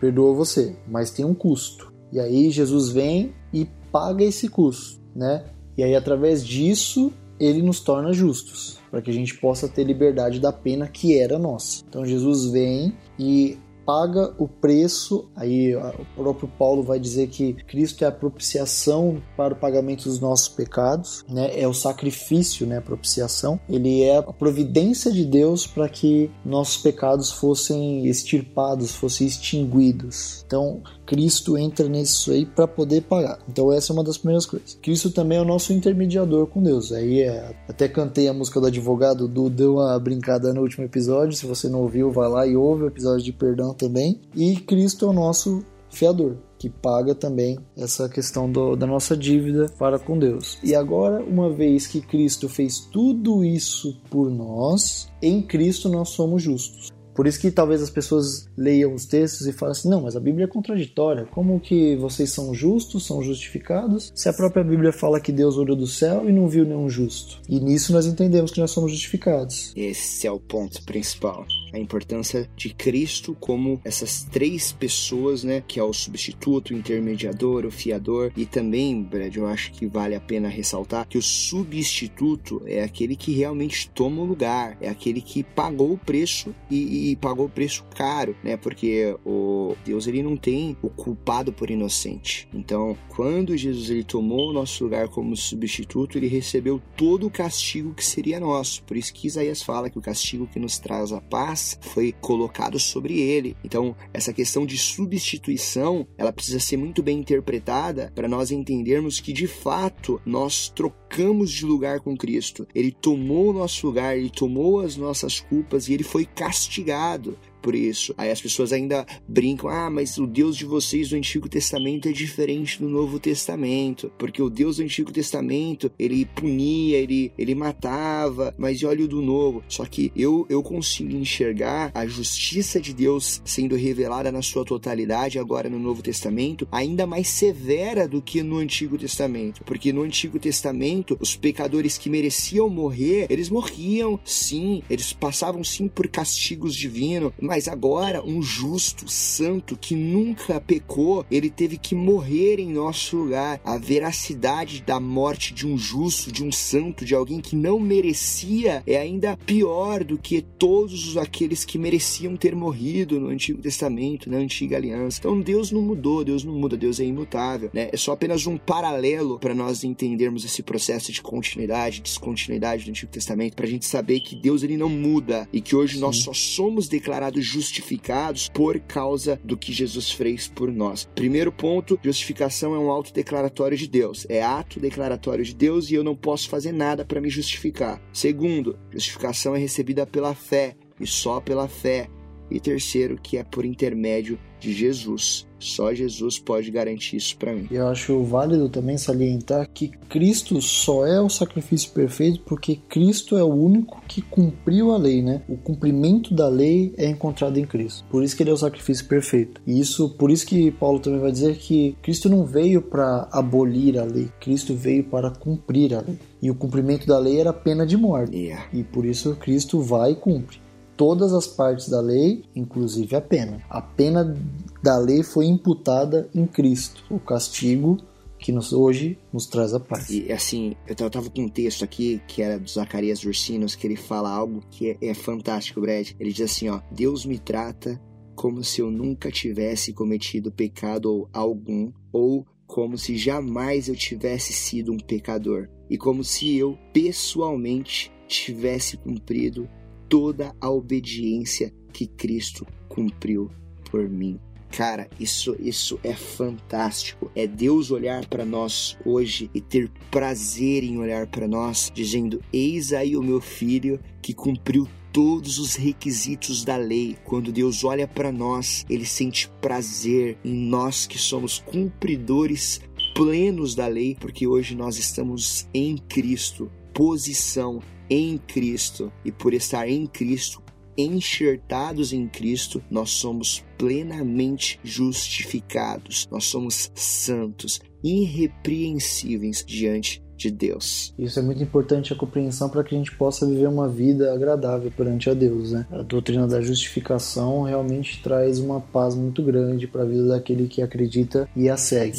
perdoa 0.00 0.34
você, 0.34 0.76
mas 0.88 1.10
tem 1.10 1.24
um 1.24 1.34
custo. 1.34 1.92
E 2.12 2.20
aí 2.20 2.50
Jesus 2.50 2.90
vem 2.90 3.34
e 3.52 3.66
paga 3.90 4.24
esse 4.24 4.48
custo, 4.48 5.00
né? 5.14 5.44
E 5.76 5.82
aí, 5.82 5.94
através 5.94 6.44
disso, 6.44 7.12
ele 7.38 7.60
nos 7.60 7.80
torna 7.80 8.12
justos, 8.12 8.78
para 8.90 9.02
que 9.02 9.10
a 9.10 9.12
gente 9.12 9.36
possa 9.38 9.68
ter 9.68 9.84
liberdade 9.84 10.40
da 10.40 10.52
pena 10.52 10.88
que 10.88 11.18
era 11.18 11.38
nossa. 11.38 11.84
Então, 11.86 12.06
Jesus 12.06 12.50
vem 12.50 12.94
e 13.18 13.58
paga 13.86 14.34
o 14.36 14.48
preço. 14.48 15.30
Aí 15.36 15.74
o 15.76 16.04
próprio 16.16 16.48
Paulo 16.58 16.82
vai 16.82 16.98
dizer 16.98 17.28
que 17.28 17.52
Cristo 17.52 18.04
é 18.04 18.08
a 18.08 18.12
propiciação 18.12 19.22
para 19.36 19.54
o 19.54 19.56
pagamento 19.56 20.04
dos 20.04 20.18
nossos 20.18 20.48
pecados, 20.48 21.24
né? 21.28 21.58
É 21.58 21.68
o 21.68 21.72
sacrifício, 21.72 22.66
né? 22.66 22.78
A 22.78 22.82
propiciação. 22.82 23.60
Ele 23.68 24.02
é 24.02 24.16
a 24.18 24.22
providência 24.22 25.12
de 25.12 25.24
Deus 25.24 25.66
para 25.66 25.88
que 25.88 26.30
nossos 26.44 26.78
pecados 26.78 27.30
fossem 27.30 28.06
extirpados, 28.06 28.94
fossem 28.94 29.26
extinguidos. 29.26 30.42
Então, 30.46 30.82
Cristo 31.06 31.56
entra 31.56 31.88
nisso 31.88 32.32
aí 32.32 32.44
para 32.44 32.66
poder 32.66 33.02
pagar. 33.02 33.38
Então 33.48 33.72
essa 33.72 33.92
é 33.92 33.94
uma 33.94 34.04
das 34.04 34.18
primeiras 34.18 34.44
coisas. 34.44 34.78
Cristo 34.82 35.10
também 35.10 35.38
é 35.38 35.40
o 35.40 35.44
nosso 35.44 35.72
intermediador 35.72 36.46
com 36.46 36.62
Deus. 36.62 36.92
Aí 36.92 37.22
é, 37.22 37.54
até 37.68 37.88
cantei 37.88 38.28
a 38.28 38.34
música 38.34 38.60
do 38.60 38.66
advogado, 38.66 39.28
do 39.28 39.48
deu 39.48 39.74
uma 39.74 39.98
brincada 39.98 40.52
no 40.52 40.62
último 40.62 40.84
episódio. 40.84 41.36
Se 41.36 41.46
você 41.46 41.68
não 41.68 41.80
ouviu, 41.80 42.10
vai 42.10 42.28
lá 42.28 42.46
e 42.46 42.56
ouve 42.56 42.84
o 42.84 42.88
episódio 42.88 43.24
de 43.24 43.32
perdão 43.32 43.72
também. 43.72 44.20
E 44.34 44.56
Cristo 44.56 45.06
é 45.06 45.08
o 45.08 45.12
nosso 45.12 45.64
fiador 45.90 46.36
que 46.58 46.70
paga 46.70 47.14
também 47.14 47.58
essa 47.76 48.08
questão 48.08 48.50
do, 48.50 48.76
da 48.76 48.86
nossa 48.86 49.16
dívida 49.16 49.66
para 49.78 49.98
com 49.98 50.18
Deus. 50.18 50.58
E 50.62 50.74
agora, 50.74 51.22
uma 51.22 51.50
vez 51.50 51.86
que 51.86 52.00
Cristo 52.00 52.48
fez 52.48 52.80
tudo 52.80 53.44
isso 53.44 53.96
por 54.10 54.30
nós, 54.30 55.08
em 55.20 55.42
Cristo 55.42 55.88
nós 55.88 56.10
somos 56.10 56.42
justos. 56.42 56.95
Por 57.16 57.26
isso 57.26 57.40
que 57.40 57.50
talvez 57.50 57.82
as 57.82 57.88
pessoas 57.88 58.46
leiam 58.56 58.94
os 58.94 59.06
textos 59.06 59.46
e 59.46 59.52
falem 59.52 59.72
assim: 59.72 59.88
não, 59.88 60.02
mas 60.02 60.14
a 60.14 60.20
Bíblia 60.20 60.44
é 60.44 60.48
contraditória. 60.48 61.26
Como 61.32 61.58
que 61.58 61.96
vocês 61.96 62.30
são 62.30 62.54
justos, 62.54 63.06
são 63.06 63.22
justificados, 63.22 64.12
se 64.14 64.28
a 64.28 64.32
própria 64.32 64.62
Bíblia 64.62 64.92
fala 64.92 65.20
que 65.20 65.32
Deus 65.32 65.56
olhou 65.56 65.76
do 65.76 65.86
céu 65.86 66.28
e 66.28 66.32
não 66.32 66.46
viu 66.46 66.64
nenhum 66.64 66.88
justo? 66.90 67.40
E 67.48 67.58
nisso 67.58 67.92
nós 67.92 68.06
entendemos 68.06 68.50
que 68.50 68.60
nós 68.60 68.70
somos 68.70 68.92
justificados. 68.92 69.72
Esse 69.74 70.26
é 70.26 70.30
o 70.30 70.38
ponto 70.38 70.82
principal. 70.84 71.46
A 71.76 71.78
importância 71.78 72.48
de 72.56 72.72
Cristo 72.72 73.36
como 73.38 73.78
essas 73.84 74.22
três 74.24 74.72
pessoas, 74.72 75.44
né? 75.44 75.62
Que 75.66 75.78
é 75.78 75.82
o 75.82 75.92
substituto, 75.92 76.70
o 76.70 76.76
intermediador, 76.76 77.66
o 77.66 77.70
fiador. 77.70 78.32
E 78.34 78.46
também, 78.46 79.02
Brad, 79.02 79.36
eu 79.36 79.46
acho 79.46 79.72
que 79.72 79.86
vale 79.86 80.14
a 80.14 80.20
pena 80.20 80.48
ressaltar 80.48 81.06
que 81.06 81.18
o 81.18 81.22
substituto 81.22 82.62
é 82.64 82.82
aquele 82.82 83.14
que 83.14 83.32
realmente 83.32 83.90
toma 83.90 84.22
o 84.22 84.24
lugar, 84.24 84.78
é 84.80 84.88
aquele 84.88 85.20
que 85.20 85.42
pagou 85.42 85.92
o 85.92 85.98
preço 85.98 86.54
e, 86.70 87.10
e 87.10 87.16
pagou 87.16 87.44
o 87.44 87.50
preço 87.50 87.84
caro, 87.94 88.34
né? 88.42 88.56
Porque 88.56 89.14
o 89.24 89.76
Deus 89.84 90.06
ele 90.06 90.22
não 90.22 90.36
tem 90.36 90.76
o 90.80 90.88
culpado 90.88 91.52
por 91.52 91.70
inocente. 91.70 92.48
Então, 92.54 92.96
quando 93.08 93.56
Jesus 93.56 93.90
ele 93.90 94.02
tomou 94.02 94.48
o 94.48 94.52
nosso 94.52 94.82
lugar 94.82 95.08
como 95.08 95.36
substituto, 95.36 96.16
ele 96.16 96.26
recebeu 96.26 96.80
todo 96.96 97.26
o 97.26 97.30
castigo 97.30 97.92
que 97.92 98.04
seria 98.04 98.40
nosso. 98.40 98.82
Por 98.84 98.96
isso 98.96 99.12
que 99.12 99.26
Isaías 99.26 99.62
fala 99.62 99.90
que 99.90 99.98
o 99.98 100.02
castigo 100.02 100.46
que 100.46 100.58
nos 100.58 100.78
traz 100.78 101.12
a 101.12 101.20
paz 101.20 101.65
foi 101.80 102.12
colocado 102.12 102.78
sobre 102.78 103.18
ele. 103.18 103.56
Então, 103.64 103.96
essa 104.12 104.32
questão 104.32 104.66
de 104.66 104.76
substituição, 104.76 106.06
ela 106.18 106.32
precisa 106.32 106.60
ser 106.60 106.76
muito 106.76 107.02
bem 107.02 107.18
interpretada 107.18 108.12
para 108.14 108.28
nós 108.28 108.50
entendermos 108.50 109.20
que 109.20 109.32
de 109.32 109.46
fato 109.46 110.20
nós 110.24 110.68
trocamos 110.68 111.05
de 111.46 111.64
lugar 111.64 112.00
com 112.00 112.16
Cristo. 112.16 112.66
Ele 112.74 112.90
tomou 112.90 113.50
o 113.50 113.52
nosso 113.52 113.86
lugar, 113.86 114.16
ele 114.16 114.30
tomou 114.30 114.80
as 114.80 114.96
nossas 114.96 115.40
culpas 115.40 115.88
e 115.88 115.94
ele 115.94 116.04
foi 116.04 116.24
castigado 116.24 117.36
por 117.66 117.74
isso. 117.74 118.14
Aí 118.16 118.30
as 118.30 118.40
pessoas 118.40 118.72
ainda 118.72 119.04
brincam: 119.26 119.68
ah, 119.68 119.90
mas 119.90 120.18
o 120.18 120.26
Deus 120.26 120.56
de 120.56 120.64
vocês 120.64 121.08
do 121.08 121.16
Antigo 121.16 121.48
Testamento 121.48 122.08
é 122.08 122.12
diferente 122.12 122.80
do 122.80 122.88
Novo 122.88 123.18
Testamento, 123.18 124.12
porque 124.16 124.40
o 124.40 124.48
Deus 124.48 124.76
do 124.76 124.84
Antigo 124.84 125.10
Testamento 125.10 125.90
ele 125.98 126.24
punia, 126.24 126.96
ele, 126.96 127.32
ele 127.36 127.56
matava, 127.56 128.54
mas 128.56 128.84
olha 128.84 129.04
o 129.04 129.08
do 129.08 129.20
Novo. 129.20 129.64
Só 129.68 129.84
que 129.84 130.12
eu, 130.14 130.46
eu 130.48 130.62
consigo 130.62 131.10
enxergar 131.16 131.90
a 131.92 132.06
justiça 132.06 132.80
de 132.80 132.94
Deus 132.94 133.42
sendo 133.44 133.74
revelada 133.74 134.30
na 134.30 134.42
sua 134.42 134.64
totalidade 134.64 135.38
agora 135.38 135.68
no 135.68 135.78
Novo 135.78 136.02
Testamento, 136.02 136.68
ainda 136.70 137.04
mais 137.04 137.26
severa 137.26 138.06
do 138.06 138.22
que 138.22 138.44
no 138.44 138.58
Antigo 138.58 138.96
Testamento, 138.96 139.64
porque 139.64 139.92
no 139.92 140.02
Antigo 140.02 140.38
Testamento 140.38 141.05
os 141.20 141.36
pecadores 141.36 141.98
que 141.98 142.10
mereciam 142.10 142.68
morrer, 142.68 143.26
eles 143.30 143.50
morriam, 143.50 144.18
sim, 144.24 144.82
eles 144.88 145.12
passavam 145.12 145.62
sim 145.62 145.88
por 145.88 146.08
castigos 146.08 146.74
divinos, 146.74 147.32
mas 147.40 147.68
agora 147.68 148.24
um 148.24 148.42
justo, 148.42 149.08
santo 149.08 149.76
que 149.76 149.94
nunca 149.94 150.60
pecou, 150.60 151.24
ele 151.30 151.50
teve 151.50 151.76
que 151.76 151.94
morrer 151.94 152.58
em 152.58 152.72
nosso 152.72 153.16
lugar. 153.16 153.60
A 153.64 153.78
veracidade 153.78 154.82
da 154.82 154.98
morte 154.98 155.52
de 155.52 155.66
um 155.66 155.76
justo, 155.76 156.32
de 156.32 156.42
um 156.44 156.50
santo, 156.50 157.04
de 157.04 157.14
alguém 157.14 157.40
que 157.40 157.54
não 157.54 157.78
merecia 157.78 158.82
é 158.86 158.96
ainda 158.96 159.36
pior 159.36 160.02
do 160.02 160.18
que 160.18 160.40
todos 160.40 161.16
aqueles 161.16 161.64
que 161.64 161.78
mereciam 161.78 162.36
ter 162.36 162.54
morrido 162.54 163.20
no 163.20 163.28
Antigo 163.28 163.60
Testamento, 163.60 164.30
na 164.30 164.38
Antiga 164.38 164.76
Aliança. 164.76 165.18
Então 165.18 165.40
Deus 165.40 165.70
não 165.70 165.82
mudou, 165.82 166.24
Deus 166.24 166.44
não 166.44 166.54
muda, 166.54 166.76
Deus 166.76 167.00
é 167.00 167.04
imutável, 167.04 167.70
né? 167.72 167.88
É 167.92 167.96
só 167.96 168.12
apenas 168.12 168.46
um 168.46 168.56
paralelo 168.56 169.38
para 169.38 169.54
nós 169.54 169.84
entendermos 169.84 170.44
esse 170.44 170.62
processo 170.62 170.85
de 170.86 171.22
continuidade, 171.22 172.00
descontinuidade 172.00 172.84
do 172.84 172.90
Antigo 172.90 173.10
Testamento, 173.10 173.56
para 173.56 173.66
a 173.66 173.68
gente 173.68 173.84
saber 173.84 174.20
que 174.20 174.36
Deus 174.36 174.62
ele 174.62 174.76
não 174.76 174.88
muda 174.88 175.48
e 175.52 175.60
que 175.60 175.74
hoje 175.74 175.94
Sim. 175.94 176.00
nós 176.00 176.18
só 176.18 176.32
somos 176.32 176.88
declarados 176.88 177.44
justificados 177.44 178.48
por 178.48 178.78
causa 178.80 179.40
do 179.44 179.56
que 179.56 179.72
Jesus 179.72 180.10
fez 180.10 180.48
por 180.48 180.72
nós. 180.72 181.08
Primeiro 181.14 181.50
ponto, 181.50 181.98
justificação 182.02 182.74
é 182.74 182.78
um 182.78 182.90
auto 182.90 183.12
declaratório 183.12 183.76
de 183.76 183.88
Deus, 183.88 184.26
é 184.28 184.42
ato 184.42 184.80
declaratório 184.80 185.44
de 185.44 185.54
Deus 185.54 185.90
e 185.90 185.94
eu 185.94 186.04
não 186.04 186.14
posso 186.14 186.48
fazer 186.48 186.72
nada 186.72 187.04
para 187.04 187.20
me 187.20 187.28
justificar. 187.28 188.00
Segundo, 188.12 188.78
justificação 188.90 189.54
é 189.54 189.58
recebida 189.58 190.06
pela 190.06 190.34
fé 190.34 190.76
e 191.00 191.06
só 191.06 191.40
pela 191.40 191.68
fé. 191.68 192.08
E 192.50 192.60
terceiro, 192.60 193.18
que 193.20 193.36
é 193.36 193.44
por 193.44 193.64
intermédio 193.64 194.38
de 194.60 194.72
Jesus. 194.72 195.46
Só 195.58 195.94
Jesus 195.94 196.38
pode 196.38 196.70
garantir 196.70 197.16
isso 197.16 197.36
para 197.36 197.54
mim. 197.54 197.66
Eu 197.70 197.88
acho 197.88 198.22
válido 198.24 198.68
também 198.68 198.98
salientar 198.98 199.68
que 199.72 199.88
Cristo 200.08 200.60
só 200.60 201.06
é 201.06 201.20
o 201.20 201.30
sacrifício 201.30 201.90
perfeito 201.92 202.40
porque 202.44 202.76
Cristo 202.88 203.36
é 203.36 203.42
o 203.42 203.54
único 203.54 204.02
que 204.06 204.20
cumpriu 204.20 204.92
a 204.92 204.98
lei, 204.98 205.22
né? 205.22 205.42
O 205.48 205.56
cumprimento 205.56 206.34
da 206.34 206.48
lei 206.48 206.92
é 206.96 207.08
encontrado 207.08 207.58
em 207.58 207.64
Cristo. 207.64 208.04
Por 208.10 208.22
isso 208.22 208.36
que 208.36 208.42
ele 208.42 208.50
é 208.50 208.52
o 208.52 208.58
sacrifício 208.58 209.06
perfeito. 209.06 209.60
E 209.66 209.80
isso, 209.80 210.10
por 210.10 210.30
isso 210.30 210.46
que 210.46 210.70
Paulo 210.70 211.00
também 211.00 211.20
vai 211.20 211.32
dizer 211.32 211.56
que 211.56 211.96
Cristo 212.02 212.28
não 212.28 212.44
veio 212.44 212.82
para 212.82 213.28
abolir 213.32 213.98
a 213.98 214.04
lei, 214.04 214.28
Cristo 214.40 214.74
veio 214.74 215.04
para 215.04 215.30
cumprir 215.30 215.94
a 215.94 216.00
lei. 216.00 216.18
E 216.42 216.50
o 216.50 216.54
cumprimento 216.54 217.06
da 217.06 217.18
lei 217.18 217.40
era 217.40 217.52
pena 217.52 217.86
de 217.86 217.96
morte. 217.96 218.36
Yeah. 218.36 218.66
E 218.72 218.84
por 218.84 219.06
isso 219.06 219.34
Cristo 219.36 219.80
vai 219.80 220.12
e 220.12 220.16
cumpre 220.16 220.65
todas 220.96 221.32
as 221.32 221.46
partes 221.46 221.88
da 221.88 222.00
lei, 222.00 222.44
inclusive 222.54 223.14
a 223.14 223.20
pena. 223.20 223.62
A 223.68 223.80
pena 223.80 224.36
da 224.82 224.98
lei 224.98 225.22
foi 225.22 225.46
imputada 225.46 226.28
em 226.34 226.46
Cristo, 226.46 227.04
o 227.10 227.18
castigo 227.18 227.98
que 228.38 228.52
nos, 228.52 228.72
hoje 228.72 229.18
nos 229.32 229.46
traz 229.46 229.74
a 229.74 229.80
paz. 229.80 230.10
E 230.10 230.30
assim, 230.30 230.76
eu 230.86 230.94
tava 230.94 231.30
com 231.30 231.42
um 231.42 231.48
texto 231.48 231.84
aqui 231.84 232.20
que 232.26 232.42
era 232.42 232.58
do 232.58 232.68
Zacarias 232.68 233.24
Ursinos, 233.24 233.74
que 233.74 233.86
ele 233.86 233.96
fala 233.96 234.30
algo 234.30 234.62
que 234.70 234.90
é, 234.90 235.08
é 235.08 235.14
fantástico, 235.14 235.80
Brad. 235.80 236.10
Ele 236.18 236.32
diz 236.32 236.50
assim, 236.50 236.68
ó: 236.68 236.80
Deus 236.90 237.24
me 237.24 237.38
trata 237.38 238.00
como 238.34 238.62
se 238.62 238.80
eu 238.80 238.90
nunca 238.90 239.30
tivesse 239.30 239.92
cometido 239.92 240.52
pecado 240.52 241.28
algum, 241.32 241.90
ou 242.12 242.46
como 242.66 242.98
se 242.98 243.16
jamais 243.16 243.88
eu 243.88 243.96
tivesse 243.96 244.52
sido 244.52 244.92
um 244.92 244.98
pecador, 244.98 245.68
e 245.88 245.96
como 245.96 246.22
se 246.22 246.56
eu 246.56 246.76
pessoalmente 246.92 248.12
tivesse 248.28 248.96
cumprido 248.96 249.68
toda 250.08 250.54
a 250.60 250.70
obediência 250.70 251.72
que 251.92 252.06
Cristo 252.06 252.66
cumpriu 252.88 253.50
por 253.90 254.08
mim. 254.08 254.38
Cara, 254.70 255.08
isso 255.18 255.56
isso 255.58 255.98
é 256.02 256.12
fantástico. 256.12 257.30
É 257.34 257.46
Deus 257.46 257.90
olhar 257.90 258.26
para 258.26 258.44
nós 258.44 258.96
hoje 259.04 259.50
e 259.54 259.60
ter 259.60 259.90
prazer 260.10 260.84
em 260.84 260.98
olhar 260.98 261.26
para 261.26 261.48
nós, 261.48 261.90
dizendo: 261.94 262.42
Eis 262.52 262.92
aí 262.92 263.16
o 263.16 263.22
meu 263.22 263.40
filho 263.40 263.98
que 264.20 264.34
cumpriu 264.34 264.86
todos 265.12 265.58
os 265.58 265.76
requisitos 265.76 266.62
da 266.62 266.76
lei. 266.76 267.16
Quando 267.24 267.50
Deus 267.50 267.84
olha 267.84 268.06
para 268.06 268.30
nós, 268.30 268.84
ele 268.90 269.06
sente 269.06 269.48
prazer 269.62 270.36
em 270.44 270.54
nós 270.54 271.06
que 271.06 271.18
somos 271.18 271.58
cumpridores 271.58 272.80
plenos 273.14 273.74
da 273.74 273.86
lei, 273.86 274.14
porque 274.20 274.46
hoje 274.46 274.74
nós 274.74 274.98
estamos 274.98 275.66
em 275.72 275.96
Cristo, 275.96 276.70
posição 276.92 277.80
em 278.08 278.38
Cristo. 278.38 279.12
E 279.24 279.32
por 279.32 279.54
estar 279.54 279.88
em 279.88 280.06
Cristo, 280.06 280.62
enxertados 280.96 282.12
em 282.12 282.26
Cristo, 282.26 282.82
nós 282.90 283.10
somos 283.10 283.64
plenamente 283.76 284.80
justificados, 284.82 286.26
nós 286.30 286.44
somos 286.44 286.90
santos, 286.94 287.80
irrepreensíveis 288.02 289.64
diante 289.66 290.22
de 290.36 290.50
Deus. 290.50 291.12
Isso 291.18 291.38
é 291.38 291.42
muito 291.42 291.62
importante 291.62 292.12
a 292.12 292.16
compreensão 292.16 292.68
para 292.68 292.84
que 292.84 292.94
a 292.94 292.98
gente 292.98 293.16
possa 293.16 293.46
viver 293.46 293.68
uma 293.68 293.88
vida 293.88 294.32
agradável 294.32 294.90
perante 294.90 295.30
a 295.30 295.34
Deus, 295.34 295.72
né? 295.72 295.86
A 295.90 296.02
doutrina 296.02 296.46
da 296.46 296.60
justificação 296.60 297.62
realmente 297.62 298.22
traz 298.22 298.58
uma 298.58 298.80
paz 298.80 299.14
muito 299.14 299.42
grande 299.42 299.86
para 299.86 300.02
a 300.02 300.06
vida 300.06 300.28
daquele 300.28 300.68
que 300.68 300.82
acredita 300.82 301.48
e 301.56 301.68
a 301.68 301.76
segue. 301.76 302.18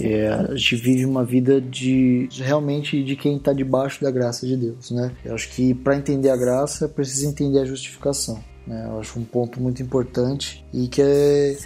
É, 0.00 0.28
a 0.28 0.54
gente 0.54 0.76
vive 0.76 1.04
uma 1.04 1.24
vida 1.24 1.60
de 1.60 2.28
realmente 2.32 3.02
de 3.02 3.16
quem 3.16 3.36
está 3.36 3.52
debaixo 3.52 4.02
da 4.02 4.10
graça 4.10 4.46
de 4.46 4.56
Deus, 4.56 4.90
né? 4.90 5.12
Eu 5.24 5.34
acho 5.34 5.48
que 5.50 5.74
para 5.74 5.96
entender 5.96 6.30
a 6.30 6.36
graça 6.36 6.88
precisa 6.88 7.26
entender 7.26 7.60
a 7.60 7.64
justificação. 7.64 8.42
Né? 8.66 8.84
Eu 8.88 8.98
acho 8.98 9.18
um 9.18 9.24
ponto 9.24 9.60
muito 9.60 9.82
importante 9.82 10.64
e 10.72 10.88
que 10.88 11.00
é 11.00 11.56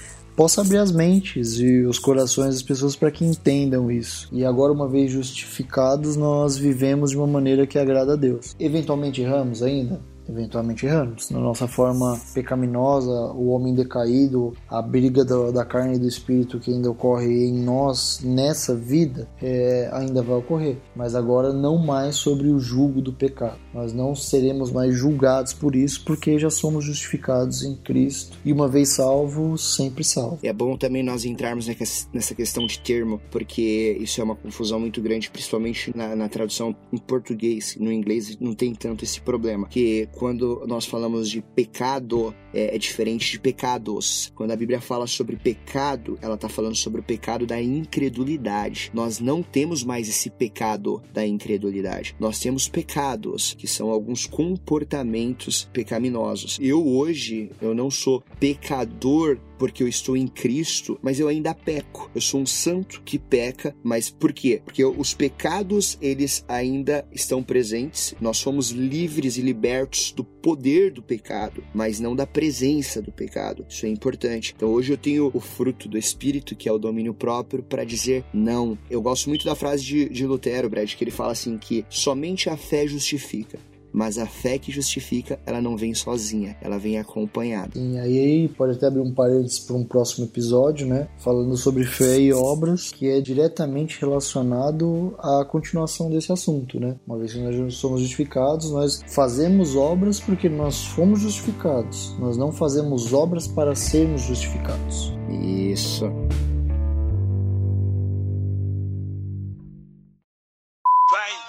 possa 0.41 0.63
abrir 0.63 0.79
as 0.79 0.91
mentes 0.91 1.59
e 1.59 1.83
os 1.83 1.99
corações 1.99 2.55
das 2.55 2.63
pessoas 2.63 2.97
para 2.97 3.11
que 3.11 3.23
entendam 3.23 3.91
isso. 3.91 4.27
E 4.33 4.43
agora, 4.43 4.73
uma 4.73 4.89
vez 4.89 5.13
justificados, 5.13 6.17
nós 6.17 6.57
vivemos 6.57 7.11
de 7.11 7.19
uma 7.19 7.27
maneira 7.27 7.67
que 7.67 7.79
agrada 7.79 8.15
a 8.15 8.17
Deus. 8.17 8.57
Eventualmente 8.59 9.21
erramos 9.21 9.63
ainda? 9.63 10.01
Eventualmente 10.31 10.87
erramos. 10.87 11.31
Na 11.31 11.41
nossa 11.41 11.67
forma 11.67 12.19
pecaminosa, 12.35 13.33
o 13.33 13.49
homem 13.49 13.75
decaído, 13.75 14.55
a 14.69 14.81
briga 14.81 15.25
da, 15.25 15.51
da 15.51 15.65
carne 15.65 15.97
e 15.97 15.99
do 15.99 16.09
espírito 16.09 16.59
que 16.59 16.73
ainda 16.73 16.91
ocorre 16.91 17.47
em 17.47 17.63
nós 17.63 18.21
nessa 18.23 18.75
vida, 18.75 19.29
é, 19.43 19.91
ainda 19.93 20.23
vai 20.23 20.37
ocorrer. 20.37 20.77
Mas 20.95 21.15
agora 21.15 21.53
não 21.53 21.79
mais 21.79 22.17
sobre 22.17 22.49
o 22.49 22.59
julgo 22.59 23.01
do 23.01 23.13
pecado. 23.13 23.59
Nós 23.75 23.93
não 23.93 24.15
seremos 24.15 24.71
mais 24.71 24.95
julgados 24.95 25.53
por 25.53 25.75
isso, 25.75 26.05
porque 26.05 26.39
já 26.39 26.51
somos 26.51 26.85
justificados 26.85 27.63
em 27.63 27.75
Cristo. 27.77 28.37
E 28.45 28.53
uma 28.53 28.69
vez 28.69 28.91
salvo, 28.91 29.57
sempre 29.59 30.05
salvo. 30.05 30.39
É 30.43 30.53
bom 30.53 30.77
também 30.77 31.03
nós 31.03 31.25
entrarmos 31.25 31.67
nessa 32.13 32.35
questão 32.35 32.67
de 32.67 32.79
termo, 32.79 33.21
porque 33.31 33.97
isso 34.01 34.21
é 34.21 34.25
uma 34.25 34.37
confusão 34.37 34.79
muito 34.81 35.01
grande, 35.01 35.31
principalmente 35.31 35.97
na, 35.97 36.15
na 36.15 36.29
tradução 36.29 36.75
em 36.93 36.99
português. 36.99 37.77
No 37.79 37.93
inglês 37.93 38.37
não 38.41 38.55
tem 38.55 38.75
tanto 38.75 39.05
esse 39.05 39.21
problema. 39.21 39.67
Que 39.69 40.09
quando 40.21 40.63
nós 40.67 40.85
falamos 40.85 41.31
de 41.31 41.41
pecado, 41.41 42.35
é, 42.53 42.77
é, 42.77 42.79
diferente 42.79 43.33
de 43.33 43.41
pecados. 43.41 44.31
Quando 44.35 44.51
a 44.51 44.57
Bíblia 44.57 44.79
fala 44.79 45.07
sobre 45.07 45.35
pecado, 45.35 46.19
ela 46.21 46.35
está 46.35 46.47
falando 46.47 46.75
sobre 46.75 47.01
o 47.01 47.03
pecado 47.03 47.47
da 47.47 47.59
incredulidade. 47.59 48.91
Nós 48.93 49.19
não 49.19 49.43
temos 49.43 49.83
mais 49.83 50.11
esse 50.11 50.29
pecado 50.29 51.03
da 51.11 51.27
incredulidade. 51.27 52.15
Nós 52.21 52.39
temos 52.39 52.69
pecados, 52.69 53.55
que 53.55 53.67
são 53.67 53.89
alguns 53.89 54.27
comportamentos 54.27 55.71
pecaminosos. 55.73 56.59
Eu 56.61 56.87
hoje, 56.87 57.51
eu 57.59 57.75
não 57.75 57.91
sou 57.91 58.23
pecador 58.39 59.39
porque 59.61 59.83
eu 59.83 59.89
estou 59.89 60.17
em 60.17 60.27
Cristo, 60.27 60.99
mas 61.03 61.21
eu 61.21 61.29
ainda 61.29 61.55
peco. 61.55 62.11
Eu 62.15 62.21
sou 62.23 62.41
um 62.41 62.47
santo 62.47 63.03
que 63.03 63.19
peca, 63.19 63.77
mas 63.83 64.09
por 64.09 64.33
quê? 64.33 64.63
Porque 64.65 64.83
os 64.83 65.13
pecados, 65.13 65.99
eles 66.01 66.43
ainda 66.49 67.07
estão 67.13 67.43
presentes. 67.43 68.15
Nós 68.19 68.39
somos 68.39 68.71
livres 68.71 69.37
e 69.37 69.43
libertos 69.43 70.13
do 70.13 70.25
poder 70.25 70.91
do 70.91 71.03
pecado, 71.03 71.63
mas 71.75 72.01
não 72.01 72.17
da 72.17 72.27
presença 72.27 73.03
do 73.03 73.13
pecado. 73.13 73.67
Isso 73.69 73.85
é 73.85 73.91
importante. 73.91 74.55
Então 74.57 74.71
hoje 74.71 74.95
eu 74.95 74.97
tenho 74.97 75.31
o 75.35 75.41
fruto 75.41 75.91
do 75.91 75.99
Espírito, 75.99 76.57
que 76.57 76.67
é 76.67 76.73
o 76.73 76.79
domínio 76.79 77.13
próprio, 77.13 77.63
para 77.63 77.85
dizer 77.85 78.25
não. 78.33 78.79
Eu 78.89 79.03
gosto 79.03 79.29
muito 79.29 79.45
da 79.45 79.55
frase 79.55 79.85
de, 79.85 80.09
de 80.09 80.27
Lutero, 80.27 80.71
Brad, 80.71 80.91
que 80.95 81.05
ele 81.05 81.11
fala 81.11 81.33
assim 81.33 81.59
que 81.59 81.85
somente 81.91 82.49
a 82.49 82.57
fé 82.57 82.87
justifica. 82.87 83.59
Mas 83.93 84.19
a 84.19 84.27
fé 84.27 84.59
que 84.59 84.71
justifica, 84.73 85.39
ela 85.47 85.61
não 85.61 85.77
vem 85.77 85.95
sozinha, 85.95 86.57
ela 86.61 86.79
vem 86.79 86.99
acompanhada. 86.99 87.73
E 87.75 87.99
aí 87.99 88.49
pode 88.49 88.77
até 88.77 88.87
abrir 88.87 89.01
um 89.01 89.13
parênteses 89.13 89.61
para 89.61 89.77
um 89.77 89.85
próximo 89.85 90.27
episódio, 90.27 90.87
né? 90.87 91.09
Falando 91.19 91.57
sobre 91.57 91.85
fé 91.85 92.19
e 92.19 92.33
obras, 92.33 92.91
que 92.91 93.09
é 93.09 93.21
diretamente 93.21 94.01
relacionado 94.01 95.15
à 95.19 95.45
continuação 95.45 96.11
desse 96.11 96.33
assunto, 96.33 96.79
né? 96.79 96.97
Uma 97.07 97.19
vez 97.19 97.33
que 97.33 97.39
nós 97.39 97.75
somos 97.75 98.01
justificados, 98.01 98.71
nós 98.71 99.03
fazemos 99.09 99.77
obras 99.77 100.21
porque 100.21 100.49
nós 100.49 100.85
fomos 100.85 101.21
justificados. 101.21 102.17
Nós 102.19 102.37
não 102.37 102.53
fazemos 102.53 103.13
obras 103.13 103.47
para 103.47 103.75
sermos 103.75 104.23
justificados. 104.23 105.13
Isso. 105.29 106.11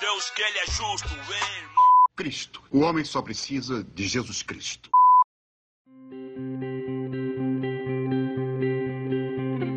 Deus 0.02 0.32
que 0.32 0.42
ele 0.42 0.58
é 0.58 0.66
justo, 0.66 1.10
Cristo. 2.22 2.62
O 2.70 2.82
homem 2.82 3.04
só 3.04 3.20
precisa 3.20 3.84
de 3.96 4.08
Jesus 4.08 4.44
Cristo. 4.44 4.92